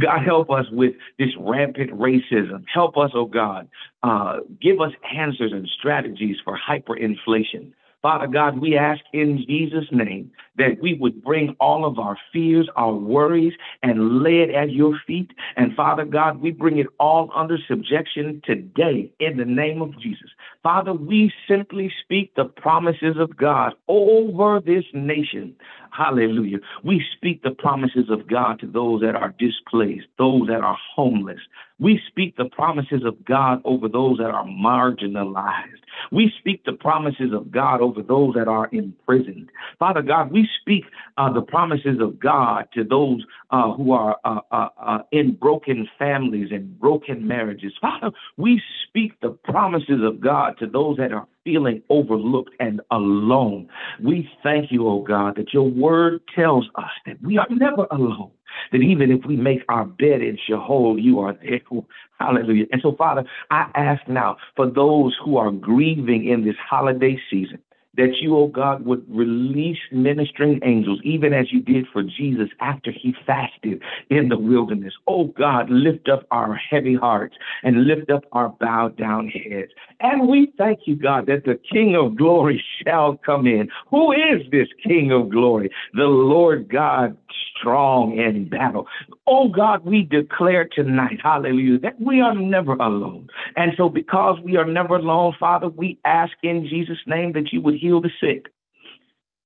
God, 0.00 0.24
help 0.24 0.50
us 0.50 0.66
with 0.72 0.94
this 1.18 1.30
rampant 1.38 1.92
racism. 1.92 2.64
Help 2.72 2.96
us, 2.96 3.12
oh 3.14 3.26
God. 3.26 3.68
Uh, 4.02 4.38
give 4.60 4.80
us 4.80 4.90
answers 5.16 5.52
and 5.52 5.68
strategies 5.68 6.36
for 6.44 6.58
hyperinflation. 6.58 7.72
Father 8.02 8.26
God, 8.26 8.58
we 8.58 8.76
ask 8.76 9.00
in 9.14 9.42
Jesus' 9.48 9.86
name 9.90 10.30
that 10.56 10.78
we 10.82 10.92
would 10.92 11.24
bring 11.24 11.56
all 11.58 11.86
of 11.86 11.98
our 11.98 12.18
fears, 12.34 12.68
our 12.76 12.92
worries, 12.92 13.54
and 13.82 14.22
lay 14.22 14.40
it 14.40 14.50
at 14.50 14.72
your 14.72 15.00
feet. 15.06 15.30
And 15.56 15.74
Father 15.74 16.04
God, 16.04 16.38
we 16.42 16.50
bring 16.50 16.78
it 16.78 16.88
all 17.00 17.30
under 17.34 17.56
subjection 17.66 18.42
today 18.44 19.10
in 19.20 19.38
the 19.38 19.46
name 19.46 19.80
of 19.80 19.98
Jesus. 19.98 20.28
Father, 20.64 20.94
we 20.94 21.30
simply 21.46 21.92
speak 22.02 22.34
the 22.36 22.46
promises 22.46 23.16
of 23.18 23.36
God 23.36 23.74
over 23.86 24.60
this 24.64 24.84
nation. 24.94 25.54
Hallelujah. 25.90 26.56
We 26.82 27.04
speak 27.14 27.42
the 27.42 27.50
promises 27.50 28.08
of 28.08 28.26
God 28.26 28.60
to 28.60 28.66
those 28.66 29.02
that 29.02 29.14
are 29.14 29.34
displaced, 29.38 30.06
those 30.16 30.48
that 30.48 30.62
are 30.62 30.78
homeless. 30.96 31.40
We 31.78 32.00
speak 32.08 32.36
the 32.36 32.46
promises 32.46 33.02
of 33.04 33.24
God 33.24 33.60
over 33.64 33.88
those 33.88 34.18
that 34.18 34.30
are 34.30 34.44
marginalized. 34.44 35.82
We 36.10 36.32
speak 36.38 36.64
the 36.64 36.72
promises 36.72 37.32
of 37.32 37.50
God 37.50 37.80
over 37.80 38.00
those 38.00 38.34
that 38.34 38.48
are 38.48 38.68
imprisoned. 38.72 39.50
Father 39.78 40.02
God, 40.02 40.30
we 40.30 40.48
speak 40.60 40.84
uh, 41.18 41.32
the 41.32 41.42
promises 41.42 42.00
of 42.00 42.18
God 42.18 42.68
to 42.74 42.84
those 42.84 43.24
uh, 43.50 43.72
who 43.72 43.92
are 43.92 44.16
uh, 44.24 44.40
uh, 44.50 44.68
uh 44.78 44.98
in 45.12 45.34
broken 45.34 45.88
families 45.98 46.48
and 46.52 46.78
broken 46.78 47.26
marriages. 47.26 47.72
Father, 47.80 48.10
we 48.36 48.62
speak 48.88 49.20
the 49.20 49.30
promises 49.30 50.00
of 50.02 50.20
God 50.20 50.53
to 50.58 50.66
those 50.66 50.96
that 50.98 51.12
are 51.12 51.26
feeling 51.44 51.82
overlooked 51.88 52.52
and 52.60 52.80
alone. 52.90 53.68
We 54.02 54.28
thank 54.42 54.72
you, 54.72 54.88
oh 54.88 55.02
God, 55.02 55.36
that 55.36 55.52
your 55.52 55.68
word 55.68 56.20
tells 56.34 56.66
us 56.76 56.90
that 57.06 57.22
we 57.22 57.38
are 57.38 57.46
never 57.50 57.86
alone. 57.90 58.30
That 58.70 58.78
even 58.82 59.10
if 59.10 59.24
we 59.26 59.36
make 59.36 59.62
our 59.68 59.84
bed 59.84 60.22
in 60.22 60.38
Sheol, 60.46 60.98
you 60.98 61.18
are 61.20 61.34
there. 61.42 61.60
Hallelujah. 62.20 62.66
And 62.70 62.80
so, 62.80 62.94
Father, 62.96 63.24
I 63.50 63.68
ask 63.74 64.06
now 64.08 64.36
for 64.54 64.70
those 64.70 65.16
who 65.24 65.36
are 65.36 65.50
grieving 65.50 66.26
in 66.26 66.44
this 66.44 66.54
holiday 66.68 67.18
season, 67.30 67.58
that 67.96 68.16
you, 68.20 68.36
oh 68.36 68.48
God, 68.48 68.84
would 68.84 69.04
release 69.08 69.78
ministering 69.92 70.60
angels, 70.64 71.00
even 71.04 71.32
as 71.32 71.52
you 71.52 71.60
did 71.60 71.86
for 71.92 72.02
Jesus 72.02 72.48
after 72.60 72.90
he 72.90 73.14
fasted 73.26 73.82
in 74.10 74.28
the 74.28 74.38
wilderness. 74.38 74.94
Oh 75.06 75.24
God, 75.24 75.70
lift 75.70 76.08
up 76.08 76.26
our 76.30 76.54
heavy 76.54 76.94
hearts 76.94 77.36
and 77.62 77.84
lift 77.84 78.10
up 78.10 78.24
our 78.32 78.48
bowed 78.48 78.96
down 78.96 79.28
heads. 79.28 79.72
And 80.00 80.28
we 80.28 80.52
thank 80.58 80.80
you, 80.86 80.96
God, 80.96 81.26
that 81.26 81.44
the 81.44 81.58
King 81.72 81.96
of 81.96 82.16
glory 82.16 82.62
shall 82.84 83.16
come 83.24 83.46
in. 83.46 83.68
Who 83.90 84.12
is 84.12 84.42
this 84.50 84.68
King 84.82 85.12
of 85.12 85.30
glory? 85.30 85.70
The 85.94 86.04
Lord 86.04 86.68
God, 86.68 87.16
strong 87.56 88.18
in 88.18 88.48
battle. 88.48 88.86
Oh 89.26 89.48
God, 89.48 89.86
we 89.86 90.02
declare 90.02 90.68
tonight, 90.68 91.18
hallelujah, 91.22 91.78
that 91.78 91.98
we 91.98 92.20
are 92.20 92.34
never 92.34 92.74
alone. 92.74 93.28
And 93.56 93.72
so, 93.76 93.88
because 93.88 94.38
we 94.44 94.56
are 94.56 94.66
never 94.66 94.96
alone, 94.96 95.34
Father, 95.40 95.68
we 95.68 95.98
ask 96.04 96.32
in 96.42 96.66
Jesus' 96.68 96.98
name 97.06 97.32
that 97.32 97.50
you 97.50 97.62
would 97.62 97.76
heal 97.76 98.02
the 98.02 98.10
sick. 98.20 98.52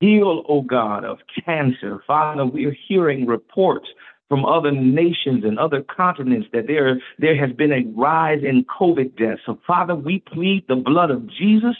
Heal, 0.01 0.43
oh 0.49 0.61
God, 0.61 1.05
of 1.05 1.19
cancer. 1.45 2.03
Father, 2.05 2.45
we 2.45 2.65
are 2.65 2.75
hearing 2.87 3.25
reports 3.25 3.87
from 4.29 4.45
other 4.45 4.71
nations 4.71 5.43
and 5.43 5.57
other 5.57 5.81
continents 5.81 6.47
that 6.53 6.67
there, 6.67 7.01
there 7.17 7.35
has 7.35 7.53
been 7.55 7.71
a 7.71 7.83
rise 7.99 8.43
in 8.43 8.63
COVID 8.65 9.17
deaths. 9.17 9.41
So, 9.45 9.59
Father, 9.65 9.95
we 9.95 10.19
plead 10.19 10.65
the 10.67 10.75
blood 10.75 11.09
of 11.09 11.27
Jesus. 11.27 11.75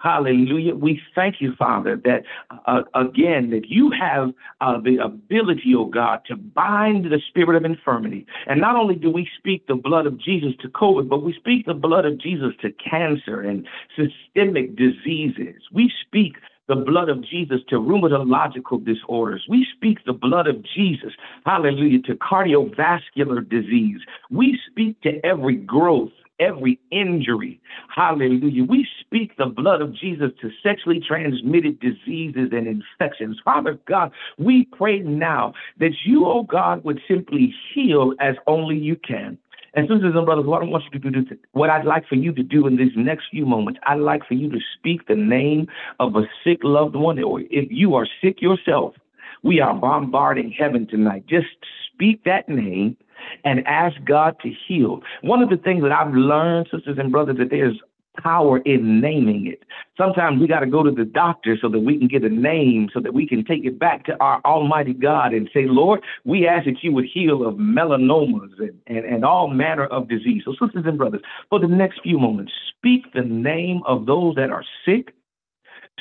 Hallelujah. 0.00 0.74
We 0.74 1.00
thank 1.14 1.36
you, 1.40 1.54
Father, 1.56 1.96
that 2.04 2.24
uh, 2.66 2.82
again, 2.94 3.50
that 3.50 3.68
you 3.68 3.92
have 3.92 4.32
uh, 4.60 4.80
the 4.80 4.98
ability, 4.98 5.74
oh 5.76 5.86
God, 5.86 6.22
to 6.26 6.36
bind 6.36 7.04
the 7.06 7.20
spirit 7.28 7.56
of 7.56 7.64
infirmity. 7.64 8.26
And 8.46 8.60
not 8.60 8.74
only 8.74 8.96
do 8.96 9.10
we 9.10 9.28
speak 9.38 9.68
the 9.68 9.76
blood 9.76 10.06
of 10.06 10.18
Jesus 10.18 10.52
to 10.62 10.68
COVID, 10.68 11.08
but 11.08 11.22
we 11.22 11.32
speak 11.34 11.66
the 11.66 11.74
blood 11.74 12.04
of 12.04 12.18
Jesus 12.18 12.52
to 12.62 12.72
cancer 12.72 13.40
and 13.40 13.66
systemic 13.96 14.76
diseases. 14.76 15.62
We 15.72 15.92
speak 16.04 16.34
the 16.74 16.84
blood 16.84 17.10
of 17.10 17.22
Jesus 17.22 17.60
to 17.68 17.76
rheumatological 17.76 18.82
disorders. 18.82 19.44
We 19.46 19.66
speak 19.76 19.98
the 20.06 20.14
blood 20.14 20.46
of 20.46 20.64
Jesus, 20.74 21.12
hallelujah, 21.44 22.00
to 22.02 22.14
cardiovascular 22.14 23.46
disease. 23.46 24.00
We 24.30 24.58
speak 24.70 24.98
to 25.02 25.24
every 25.24 25.56
growth 25.56 26.12
every 26.40 26.80
injury. 26.90 27.60
Hallelujah. 27.94 28.64
We 28.64 28.88
speak 29.00 29.36
the 29.36 29.46
blood 29.46 29.80
of 29.80 29.94
Jesus 29.94 30.30
to 30.40 30.50
sexually 30.60 30.98
transmitted 30.98 31.78
diseases 31.78 32.48
and 32.50 32.66
infections. 32.66 33.38
Father 33.44 33.78
God, 33.86 34.10
we 34.38 34.66
pray 34.76 34.98
now 35.00 35.52
that 35.78 35.92
you, 36.04 36.26
oh 36.26 36.42
God, 36.42 36.82
would 36.82 37.00
simply 37.06 37.54
heal 37.72 38.14
as 38.18 38.34
only 38.48 38.76
you 38.76 38.96
can. 38.96 39.38
And 39.74 39.88
sisters 39.88 40.14
and 40.14 40.26
brothers, 40.26 40.44
what 40.44 40.62
I 40.62 40.66
want 40.66 40.84
you 40.92 41.00
to 41.00 41.10
do, 41.10 41.24
what 41.52 41.70
I'd 41.70 41.86
like 41.86 42.06
for 42.06 42.16
you 42.16 42.32
to 42.32 42.42
do 42.42 42.66
in 42.66 42.76
these 42.76 42.92
next 42.94 43.24
few 43.30 43.46
moments, 43.46 43.80
I'd 43.86 44.00
like 44.00 44.26
for 44.26 44.34
you 44.34 44.50
to 44.50 44.58
speak 44.78 45.06
the 45.08 45.14
name 45.14 45.66
of 45.98 46.14
a 46.14 46.22
sick 46.44 46.58
loved 46.62 46.94
one, 46.94 47.22
or 47.22 47.40
if 47.40 47.70
you 47.70 47.94
are 47.94 48.06
sick 48.22 48.42
yourself, 48.42 48.94
we 49.42 49.60
are 49.60 49.74
bombarding 49.74 50.52
heaven 50.52 50.86
tonight. 50.86 51.24
Just 51.26 51.46
speak 51.92 52.22
that 52.24 52.48
name 52.48 52.96
and 53.44 53.66
ask 53.66 53.96
God 54.04 54.36
to 54.42 54.50
heal. 54.50 55.00
One 55.22 55.42
of 55.42 55.48
the 55.48 55.56
things 55.56 55.82
that 55.82 55.92
I've 55.92 56.12
learned, 56.12 56.68
sisters 56.70 56.98
and 56.98 57.10
brothers, 57.10 57.38
that 57.38 57.50
there's 57.50 57.80
power 58.20 58.58
in 58.58 59.00
naming 59.00 59.46
it. 59.46 59.62
Sometimes 59.96 60.40
we 60.40 60.46
got 60.46 60.60
to 60.60 60.66
go 60.66 60.82
to 60.82 60.90
the 60.90 61.04
doctor 61.04 61.56
so 61.60 61.68
that 61.68 61.80
we 61.80 61.98
can 61.98 62.08
get 62.08 62.24
a 62.24 62.28
name 62.28 62.88
so 62.92 63.00
that 63.00 63.14
we 63.14 63.26
can 63.26 63.44
take 63.44 63.64
it 63.64 63.78
back 63.78 64.04
to 64.06 64.16
our 64.20 64.40
Almighty 64.44 64.92
God 64.92 65.32
and 65.32 65.48
say, 65.52 65.64
Lord, 65.66 66.02
we 66.24 66.46
ask 66.46 66.66
that 66.66 66.82
you 66.82 66.92
would 66.92 67.06
heal 67.06 67.46
of 67.46 67.56
melanomas 67.56 68.58
and, 68.58 68.78
and, 68.86 69.04
and 69.04 69.24
all 69.24 69.48
manner 69.48 69.86
of 69.86 70.08
disease. 70.08 70.42
So, 70.44 70.52
sisters 70.52 70.84
and 70.86 70.98
brothers, 70.98 71.22
for 71.50 71.58
the 71.58 71.68
next 71.68 72.00
few 72.02 72.18
moments, 72.18 72.52
speak 72.68 73.12
the 73.14 73.22
name 73.22 73.82
of 73.86 74.06
those 74.06 74.34
that 74.36 74.50
are 74.50 74.64
sick 74.84 75.14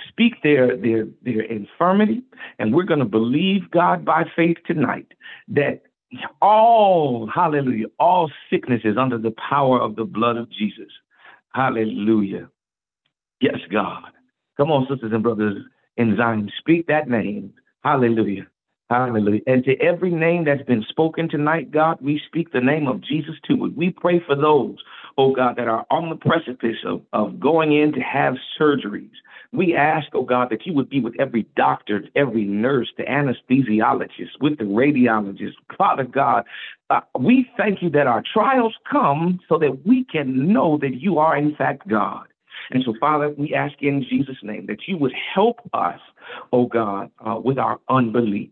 speak 0.08 0.42
their 0.42 0.76
their 0.78 1.06
their 1.22 1.42
infirmity 1.42 2.24
and 2.60 2.74
we're 2.74 2.84
going 2.84 3.00
to 3.00 3.06
believe 3.06 3.70
god 3.72 4.06
by 4.06 4.24
faith 4.36 4.58
tonight 4.66 5.08
that 5.48 5.82
all 6.42 7.30
hallelujah 7.34 7.88
all 8.00 8.32
sickness 8.50 8.82
is 8.84 8.98
under 8.98 9.18
the 9.18 9.34
power 9.50 9.80
of 9.80 9.96
the 9.96 10.06
blood 10.06 10.38
of 10.38 10.50
jesus 10.50 10.92
hallelujah 11.54 12.50
yes 13.40 13.58
god 13.72 14.04
come 14.58 14.72
on 14.72 14.88
sisters 14.90 15.12
and 15.14 15.24
brothers 15.24 15.58
in 15.98 16.16
zion 16.18 16.52
speak 16.60 16.88
that 16.88 17.10
name 17.10 17.54
hallelujah 17.84 18.46
Hallelujah. 18.92 19.40
And 19.48 19.64
to 19.64 19.80
every 19.80 20.12
name 20.12 20.44
that's 20.44 20.64
been 20.64 20.84
spoken 20.90 21.30
tonight, 21.30 21.72
God, 21.72 22.00
we 22.02 22.20
speak 22.28 22.52
the 22.52 22.60
name 22.60 22.90
of 22.90 23.00
Jesus 23.00 23.36
to 23.48 23.66
it. 23.66 23.78
We 23.78 23.92
pray 23.92 24.20
for 24.28 24.36
those, 24.36 24.76
oh 25.18 25.34
God, 25.34 25.56
that 25.58 25.68
are 25.68 25.86
on 25.90 26.10
the 26.10 26.16
precipice 26.16 26.78
of, 26.86 27.02
of 27.14 27.40
going 27.40 27.74
in 27.74 27.92
to 27.94 28.00
have 28.00 28.36
surgeries. 28.60 29.12
We 29.54 29.76
ask, 29.76 30.08
oh 30.14 30.24
God, 30.24 30.50
that 30.50 30.66
you 30.66 30.74
would 30.74 30.90
be 30.90 31.02
with 31.02 31.14
every 31.20 31.46
doctor, 31.56 32.04
every 32.16 32.46
nurse, 32.46 32.90
the 32.98 33.04
anesthesiologist, 33.04 34.40
with 34.40 34.58
the 34.58 34.64
radiologist. 34.64 35.56
Father 35.78 36.06
God, 36.06 36.46
uh, 36.90 37.02
we 37.20 37.50
thank 37.58 37.82
you 37.82 37.90
that 37.92 38.08
our 38.08 38.24
trials 38.34 38.74
come 38.90 39.40
so 39.50 39.58
that 39.60 39.86
we 39.86 40.06
can 40.06 40.52
know 40.54 40.78
that 40.82 40.96
you 41.02 41.20
are, 41.20 41.36
in 41.36 41.56
fact, 41.56 41.88
God. 41.88 42.28
And 42.70 42.84
so, 42.86 42.94
Father, 43.00 43.34
we 43.38 43.54
ask 43.54 43.74
in 43.82 44.06
Jesus' 44.10 44.38
name 44.44 44.68
that 44.68 44.88
you 44.88 44.98
would 44.98 45.14
help 45.34 45.60
us, 45.74 46.00
oh 46.54 46.66
God, 46.66 47.12
uh, 47.26 47.40
with 47.44 47.58
our 47.58 47.80
unbelief. 47.90 48.50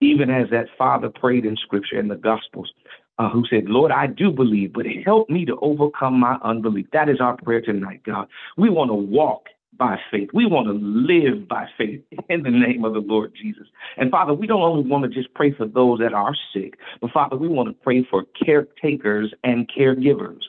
Even 0.00 0.30
as 0.30 0.50
that 0.50 0.66
father 0.76 1.08
prayed 1.08 1.44
in 1.44 1.56
scripture 1.56 1.98
in 1.98 2.08
the 2.08 2.16
Gospels, 2.16 2.72
uh, 3.18 3.28
who 3.30 3.44
said, 3.48 3.64
Lord, 3.66 3.92
I 3.92 4.06
do 4.06 4.30
believe, 4.30 4.72
but 4.72 4.86
help 5.04 5.28
me 5.28 5.44
to 5.46 5.56
overcome 5.60 6.18
my 6.18 6.36
unbelief. 6.42 6.86
That 6.92 7.08
is 7.08 7.20
our 7.20 7.36
prayer 7.36 7.60
tonight, 7.60 8.02
God. 8.04 8.28
We 8.56 8.70
want 8.70 8.90
to 8.90 8.94
walk 8.94 9.46
by 9.78 9.98
faith. 10.10 10.28
We 10.34 10.46
want 10.46 10.66
to 10.66 10.74
live 10.74 11.48
by 11.48 11.66
faith 11.76 12.02
in 12.28 12.42
the 12.42 12.50
name 12.50 12.84
of 12.84 12.92
the 12.92 13.00
Lord 13.00 13.32
Jesus. 13.40 13.66
And 13.96 14.10
Father, 14.10 14.34
we 14.34 14.46
don't 14.46 14.62
only 14.62 14.88
want 14.88 15.04
to 15.04 15.10
just 15.10 15.32
pray 15.34 15.52
for 15.52 15.66
those 15.66 15.98
that 16.00 16.12
are 16.12 16.34
sick, 16.52 16.78
but 17.00 17.10
Father, 17.10 17.36
we 17.36 17.48
want 17.48 17.68
to 17.68 17.74
pray 17.82 18.06
for 18.08 18.24
caretakers 18.44 19.32
and 19.44 19.70
caregivers 19.70 20.40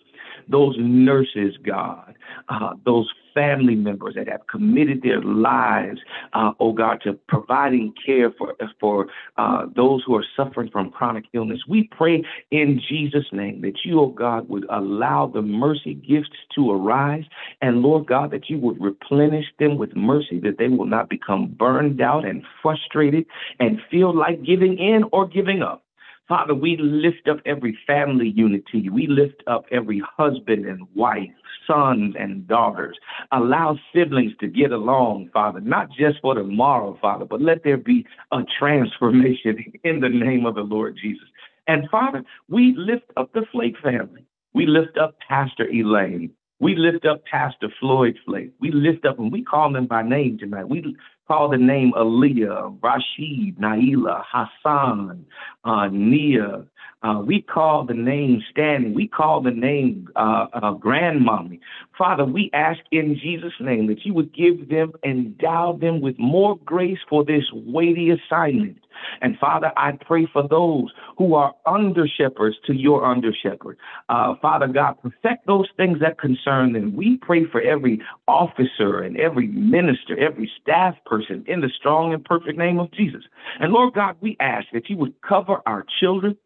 those 0.47 0.75
nurses, 0.77 1.55
God, 1.65 2.15
uh, 2.49 2.73
those 2.85 3.09
family 3.33 3.75
members 3.75 4.15
that 4.15 4.27
have 4.27 4.47
committed 4.47 5.01
their 5.01 5.21
lives, 5.21 5.99
uh, 6.33 6.51
oh 6.59 6.73
God, 6.73 7.01
to 7.03 7.13
providing 7.27 7.93
care 8.05 8.31
for 8.31 8.55
for 8.79 9.07
uh, 9.37 9.65
those 9.75 10.03
who 10.05 10.15
are 10.15 10.25
suffering 10.35 10.69
from 10.71 10.91
chronic 10.91 11.25
illness. 11.33 11.59
We 11.67 11.89
pray 11.91 12.23
in 12.51 12.81
Jesus' 12.87 13.25
name 13.31 13.61
that 13.61 13.79
you, 13.83 13.99
oh 13.99 14.07
God, 14.07 14.49
would 14.49 14.65
allow 14.69 15.27
the 15.27 15.41
mercy 15.41 15.93
gifts 15.93 16.29
to 16.55 16.71
arise, 16.71 17.23
and 17.61 17.81
Lord 17.81 18.07
God, 18.07 18.31
that 18.31 18.49
you 18.49 18.59
would 18.59 18.81
replenish 18.81 19.45
them 19.59 19.77
with 19.77 19.95
mercy, 19.95 20.39
that 20.41 20.57
they 20.57 20.67
will 20.67 20.85
not 20.85 21.09
become 21.09 21.47
burned 21.47 22.01
out 22.01 22.25
and 22.25 22.43
frustrated 22.61 23.25
and 23.59 23.79
feel 23.89 24.15
like 24.15 24.43
giving 24.43 24.77
in 24.77 25.03
or 25.11 25.27
giving 25.27 25.61
up. 25.61 25.82
Father, 26.27 26.55
we 26.55 26.77
lift 26.77 27.27
up 27.27 27.39
every 27.45 27.77
family 27.85 28.29
unity. 28.29 28.89
We 28.89 29.07
lift 29.07 29.43
up 29.45 29.65
every 29.71 30.01
husband 30.17 30.65
and 30.65 30.87
wife, 30.95 31.29
sons 31.67 32.15
and 32.17 32.47
daughters. 32.47 32.97
Allow 33.31 33.77
siblings 33.93 34.31
to 34.39 34.47
get 34.47 34.71
along, 34.71 35.29
Father, 35.33 35.59
not 35.59 35.89
just 35.91 36.21
for 36.21 36.33
tomorrow, 36.35 36.97
Father, 37.01 37.25
but 37.25 37.41
let 37.41 37.63
there 37.63 37.77
be 37.77 38.05
a 38.31 38.39
transformation 38.57 39.73
in 39.83 39.99
the 39.99 40.09
name 40.09 40.45
of 40.45 40.55
the 40.55 40.61
Lord 40.61 40.97
Jesus. 41.01 41.27
And 41.67 41.89
Father, 41.89 42.23
we 42.49 42.73
lift 42.77 43.11
up 43.17 43.33
the 43.33 43.45
Flake 43.51 43.75
family. 43.83 44.25
We 44.53 44.65
lift 44.65 44.97
up 44.97 45.15
Pastor 45.27 45.67
Elaine. 45.67 46.31
We 46.59 46.75
lift 46.77 47.05
up 47.05 47.25
Pastor 47.25 47.67
Floyd 47.79 48.17
Flake. 48.25 48.53
We 48.61 48.71
lift 48.71 49.05
up, 49.05 49.19
and 49.19 49.31
we 49.31 49.43
call 49.43 49.73
them 49.73 49.87
by 49.87 50.03
name 50.03 50.37
tonight. 50.37 50.69
We 50.69 50.95
call 51.33 51.49
the 51.49 51.57
name 51.57 51.93
Aaliyah, 51.97 52.77
Rashid, 52.83 53.57
Naila, 53.57 54.23
Hassan, 54.31 55.25
uh, 55.65 55.87
Nia. 55.91 56.65
Uh, 57.01 57.19
we 57.25 57.41
call 57.41 57.85
the 57.85 57.93
name 57.93 58.41
Stanley. 58.51 58.91
We 58.91 59.07
call 59.07 59.41
the 59.41 59.51
name 59.51 60.07
uh, 60.15 60.45
uh, 60.53 60.73
Grandmommy. 60.75 61.59
Father, 61.97 62.23
we 62.23 62.49
ask 62.53 62.79
in 62.91 63.17
Jesus' 63.21 63.53
name 63.59 63.87
that 63.87 64.05
you 64.05 64.13
would 64.13 64.33
give 64.33 64.69
them, 64.69 64.93
endow 65.03 65.77
them 65.81 66.01
with 66.01 66.17
more 66.19 66.57
grace 66.63 66.99
for 67.09 67.25
this 67.25 67.43
weighty 67.51 68.11
assignment. 68.11 68.77
And 69.21 69.37
Father, 69.37 69.71
I 69.77 69.93
pray 69.93 70.27
for 70.31 70.47
those 70.47 70.91
who 71.17 71.35
are 71.35 71.53
under 71.65 72.07
shepherds 72.07 72.55
to 72.67 72.73
your 72.73 73.05
under 73.05 73.33
shepherd. 73.33 73.77
Uh, 74.09 74.35
Father 74.41 74.67
God, 74.67 74.95
perfect 75.01 75.47
those 75.47 75.67
things 75.77 75.99
that 75.99 76.19
concern 76.19 76.73
them. 76.73 76.95
We 76.95 77.17
pray 77.17 77.45
for 77.45 77.61
every 77.61 78.01
officer 78.27 79.01
and 79.01 79.17
every 79.17 79.47
minister, 79.47 80.17
every 80.17 80.49
staff 80.61 80.95
person 81.05 81.22
in 81.29 81.61
the 81.61 81.69
strong 81.69 82.13
and 82.13 82.23
perfect 82.23 82.57
name 82.57 82.79
of 82.79 82.91
Jesus. 82.91 83.23
And 83.59 83.71
Lord 83.73 83.93
God, 83.93 84.15
we 84.21 84.37
ask 84.39 84.67
that 84.73 84.89
you 84.89 84.97
would 84.97 85.13
cover 85.21 85.61
our 85.65 85.85
children, 85.99 86.37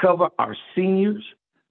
cover 0.00 0.28
our 0.38 0.56
seniors, 0.74 1.24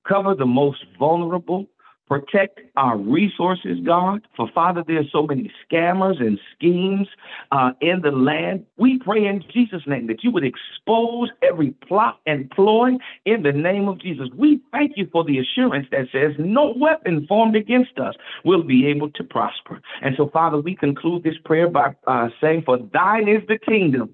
cover 0.08 0.36
the 0.36 0.46
most 0.46 0.84
vulnerable, 0.98 1.68
protect 2.10 2.60
our 2.76 2.98
resources, 2.98 3.78
God. 3.86 4.28
For 4.36 4.50
Father, 4.54 4.84
there's 4.86 5.10
so 5.12 5.28
many 5.28 5.52
scammers 5.64 6.20
and 6.20 6.40
schemes 6.56 7.08
uh, 7.52 7.72
in 7.82 8.02
the 8.02 8.12
land. 8.12 8.66
We 8.78 9.00
pray 9.00 9.26
in 9.26 9.44
Jesus' 9.54 9.84
name 9.86 10.08
that 10.08 10.24
you 10.24 10.32
would 10.32 10.44
expose 10.44 11.30
every 11.44 11.72
plot 11.88 12.20
and 12.26 12.50
ploy 12.50 12.94
in 13.26 13.44
the 13.44 13.52
name 13.52 13.88
of 13.88 14.02
Jesus. 14.02 14.28
We 14.36 14.60
thank 14.72 14.94
you 14.98 15.08
for 15.12 15.24
the 15.24 15.38
assurance 15.38 15.88
that 15.92 16.08
says 16.12 16.34
no 16.40 16.74
weapon 16.76 17.28
formed 17.28 17.56
against 17.56 18.00
us 18.00 18.16
will 18.44 18.64
be 18.64 18.88
able 18.88 19.12
to 19.12 19.24
prosper. 19.24 19.80
And 20.02 20.16
so, 20.18 20.30
Father, 20.30 20.60
we 20.60 20.76
conclude 20.76 21.24
this 21.24 21.38
prayer 21.46 21.70
by 21.70 21.96
uh, 22.08 22.30
saying, 22.42 22.64
For 22.66 22.80
thine 22.92 23.28
is 23.28 23.44
the 23.48 23.60
kingdom. 23.60 24.10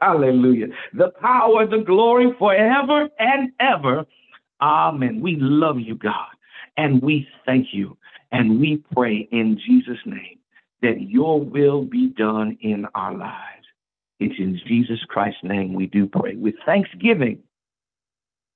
Hallelujah. 0.00 0.68
The 0.94 1.10
power, 1.20 1.66
the 1.66 1.78
glory 1.78 2.32
forever 2.38 3.08
and 3.18 3.50
ever. 3.60 4.04
Amen. 4.60 5.20
We 5.20 5.36
love 5.38 5.80
you, 5.80 5.96
God. 5.96 6.35
And 6.76 7.02
we 7.02 7.26
thank 7.44 7.68
you 7.72 7.96
and 8.32 8.60
we 8.60 8.82
pray 8.94 9.28
in 9.32 9.58
Jesus' 9.64 9.98
name 10.04 10.38
that 10.82 11.00
your 11.00 11.40
will 11.40 11.84
be 11.84 12.08
done 12.08 12.58
in 12.60 12.86
our 12.94 13.14
lives. 13.14 13.64
It's 14.20 14.38
in 14.38 14.60
Jesus 14.66 14.98
Christ's 15.08 15.42
name 15.42 15.74
we 15.74 15.86
do 15.86 16.06
pray 16.06 16.36
with 16.36 16.54
thanksgiving 16.64 17.42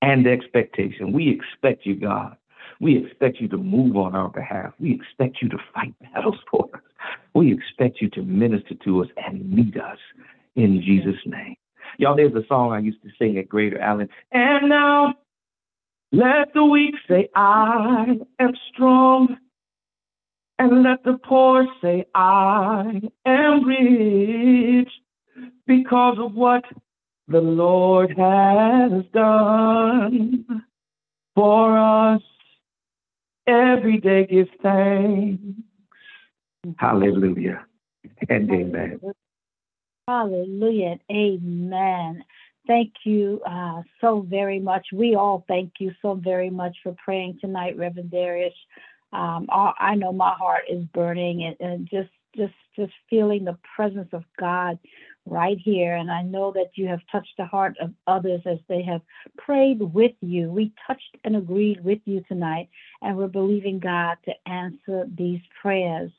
and 0.03 0.27
expectation. 0.27 1.13
We 1.13 1.29
expect 1.31 1.85
you, 1.85 1.95
God. 1.97 2.37
We 2.81 2.97
expect 2.97 3.41
you 3.41 3.49
to 3.49 3.59
move 3.59 3.97
on 3.97 4.15
our 4.15 4.31
behalf. 4.31 4.73
We 4.79 4.95
expect 4.95 5.43
you 5.43 5.49
to 5.51 5.59
fight 5.75 5.95
battles 6.01 6.39
for 6.51 6.69
us. 6.75 6.81
We 7.35 7.53
expect 7.53 8.01
you 8.01 8.09
to 8.11 8.23
minister 8.23 8.75
to 8.85 9.03
us 9.03 9.09
and 9.17 9.51
meet 9.51 9.77
us 9.77 9.99
in 10.57 10.83
Jesus' 10.83 11.21
name. 11.27 11.57
Y'all, 11.99 12.17
there's 12.17 12.35
a 12.35 12.47
song 12.47 12.73
I 12.73 12.79
used 12.79 13.03
to 13.03 13.11
sing 13.19 13.37
at 13.39 13.49
Greater 13.49 13.79
Allen. 13.79 14.09
And 14.33 14.69
now 14.69 15.15
let 16.13 16.53
the 16.55 16.65
weak 16.65 16.95
say, 17.09 17.29
I 17.35 18.19
am 18.39 18.53
strong. 18.73 19.37
And 20.59 20.83
let 20.83 21.03
the 21.05 21.19
poor 21.25 21.67
say, 21.81 22.05
I 22.15 23.01
am 23.25 23.65
rich 23.65 24.91
because 25.67 26.19
of 26.19 26.35
what 26.35 26.65
the 27.29 27.41
Lord 27.41 28.11
has 28.11 29.05
done 29.15 30.65
for 31.35 31.79
us. 31.79 32.21
Every 33.47 33.99
day 33.99 34.27
give 34.27 34.49
thanks. 34.63 35.43
Hallelujah 36.77 37.65
and 38.29 38.51
amen. 38.51 39.01
Hallelujah 40.07 40.99
and 41.09 41.41
amen. 41.73 42.25
Thank 42.71 42.93
you 43.03 43.43
uh, 43.45 43.83
so 44.01 44.21
very 44.21 44.61
much. 44.61 44.87
We 44.93 45.17
all 45.17 45.45
thank 45.49 45.73
you 45.81 45.91
so 46.01 46.15
very 46.15 46.51
much 46.51 46.77
for 46.85 46.95
praying 47.05 47.39
tonight, 47.41 47.77
Reverend 47.77 48.13
Darius. 48.13 48.55
Um, 49.13 49.49
I 49.51 49.97
know 49.97 50.13
my 50.13 50.33
heart 50.39 50.67
is 50.71 50.85
burning 50.95 51.43
and, 51.43 51.57
and 51.59 51.89
just 51.91 52.11
just 52.37 52.55
just 52.77 52.93
feeling 53.11 53.45
the 53.45 53.59
presence 53.75 54.11
of 54.13 54.23
God 54.39 54.79
right 55.27 55.59
here. 55.59 55.97
And 55.97 56.13
I 56.13 56.23
know 56.23 56.53
that 56.53 56.71
you 56.77 56.87
have 56.87 57.01
touched 57.11 57.35
the 57.37 57.45
heart 57.45 57.75
of 57.81 57.93
others 58.07 58.43
as 58.47 58.59
they 58.69 58.83
have 58.83 59.03
prayed 59.37 59.81
with 59.81 60.13
you. 60.21 60.53
We 60.53 60.73
touched 60.87 61.17
and 61.25 61.35
agreed 61.35 61.83
with 61.83 61.99
you 62.05 62.23
tonight, 62.29 62.69
and 63.03 63.17
we're 63.17 63.27
believing 63.27 63.81
God 63.81 64.17
to 64.27 64.33
answer 64.47 65.09
these 65.13 65.41
prayers. 65.61 66.13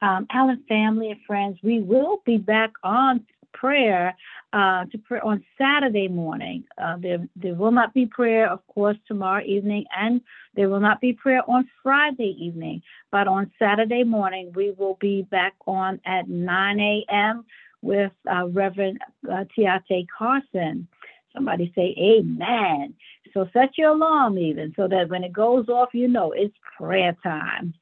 Um, 0.00 0.26
Allen 0.32 0.64
family 0.70 1.10
and 1.10 1.20
friends, 1.26 1.58
we 1.62 1.82
will 1.82 2.22
be 2.24 2.38
back 2.38 2.72
on 2.82 3.26
prayer 3.60 4.16
uh, 4.52 4.84
to 4.86 4.98
pray 4.98 5.20
on 5.20 5.44
Saturday 5.58 6.08
morning. 6.08 6.64
Uh, 6.76 6.96
there, 6.98 7.26
there 7.36 7.54
will 7.54 7.70
not 7.70 7.92
be 7.94 8.06
prayer, 8.06 8.50
of 8.50 8.66
course, 8.66 8.96
tomorrow 9.06 9.42
evening, 9.44 9.84
and 9.96 10.20
there 10.54 10.68
will 10.68 10.80
not 10.80 11.00
be 11.00 11.12
prayer 11.12 11.42
on 11.48 11.68
Friday 11.82 12.36
evening. 12.38 12.82
But 13.10 13.28
on 13.28 13.50
Saturday 13.58 14.04
morning, 14.04 14.52
we 14.54 14.72
will 14.76 14.96
be 15.00 15.22
back 15.22 15.54
on 15.66 16.00
at 16.06 16.28
9 16.28 16.80
a.m. 16.80 17.44
with 17.82 18.12
uh, 18.30 18.48
Reverend 18.48 18.98
uh, 19.30 19.44
Tiate 19.56 20.06
Carson. 20.16 20.88
Somebody 21.34 21.72
say 21.74 21.94
amen. 21.98 22.94
So 23.34 23.48
set 23.52 23.76
your 23.76 23.90
alarm 23.90 24.38
even 24.38 24.72
so 24.76 24.88
that 24.88 25.10
when 25.10 25.24
it 25.24 25.32
goes 25.32 25.68
off, 25.68 25.90
you 25.92 26.08
know 26.08 26.32
it's 26.32 26.54
prayer 26.76 27.16
time. 27.22 27.74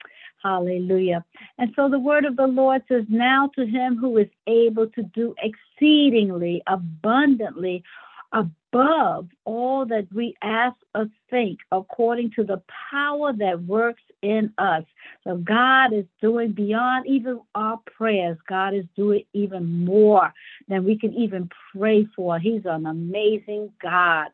Hallelujah. 0.47 1.25
And 1.59 1.73
so 1.75 1.89
the 1.89 1.99
word 1.99 2.25
of 2.25 2.37
the 2.37 2.47
Lord 2.47 2.83
says, 2.89 3.03
Now 3.09 3.51
to 3.57 3.67
him 3.67 3.97
who 3.97 4.17
is 4.19 4.29
able 4.47 4.87
to 4.91 5.03
do 5.03 5.35
exceedingly 5.43 6.63
abundantly 6.69 7.83
above 8.33 9.27
all 9.45 9.87
that 9.87 10.07
we 10.15 10.37
ask 10.43 10.77
or 10.95 11.07
think, 11.31 11.59
according 11.73 12.31
to 12.37 12.45
the 12.45 12.63
power 12.93 13.33
that 13.33 13.61
works 13.65 14.03
in 14.23 14.53
us. 14.57 14.85
So 15.25 15.37
God 15.37 15.93
is 15.93 16.05
doing 16.23 16.53
beyond 16.53 17.09
even 17.09 17.41
our 17.57 17.81
prayers. 17.97 18.39
God 18.49 18.73
is 18.73 18.85
doing 18.95 19.25
even 19.33 19.85
more 19.85 20.33
than 20.69 20.85
we 20.85 20.97
can 20.97 21.13
even 21.15 21.51
pray 21.73 22.07
for. 22.15 22.39
He's 22.39 22.67
an 22.67 22.87
amazing 22.87 23.73
God. 23.83 24.29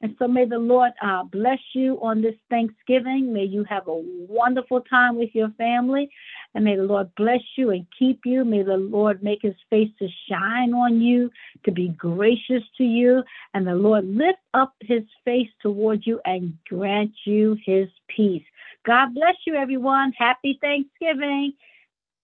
And 0.00 0.14
so 0.18 0.28
may 0.28 0.44
the 0.44 0.58
Lord 0.58 0.92
uh, 1.02 1.24
bless 1.24 1.58
you 1.74 1.98
on 2.00 2.22
this 2.22 2.36
Thanksgiving. 2.50 3.32
May 3.32 3.44
you 3.44 3.64
have 3.64 3.88
a 3.88 3.94
wonderful 3.94 4.80
time 4.82 5.18
with 5.18 5.30
your 5.34 5.50
family. 5.58 6.08
And 6.54 6.64
may 6.64 6.76
the 6.76 6.84
Lord 6.84 7.12
bless 7.16 7.40
you 7.56 7.70
and 7.70 7.84
keep 7.98 8.20
you. 8.24 8.44
May 8.44 8.62
the 8.62 8.76
Lord 8.76 9.24
make 9.24 9.42
his 9.42 9.56
face 9.70 9.90
to 9.98 10.08
shine 10.28 10.72
on 10.72 11.00
you, 11.00 11.30
to 11.64 11.72
be 11.72 11.88
gracious 11.88 12.62
to 12.76 12.84
you. 12.84 13.24
And 13.54 13.66
the 13.66 13.74
Lord 13.74 14.06
lift 14.06 14.38
up 14.54 14.72
his 14.80 15.02
face 15.24 15.50
toward 15.60 16.06
you 16.06 16.20
and 16.24 16.56
grant 16.68 17.12
you 17.24 17.56
his 17.64 17.88
peace. 18.06 18.44
God 18.86 19.14
bless 19.14 19.34
you, 19.46 19.54
everyone. 19.54 20.12
Happy 20.12 20.58
Thanksgiving. 20.60 21.54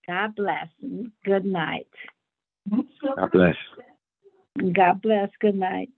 God 0.07 0.37
bless. 0.37 0.69
Good 1.25 1.45
night. 1.45 1.89
God 2.71 3.31
bless. 3.33 3.57
God 4.73 5.03
bless. 5.03 5.31
Good 5.41 5.57
night. 5.57 5.91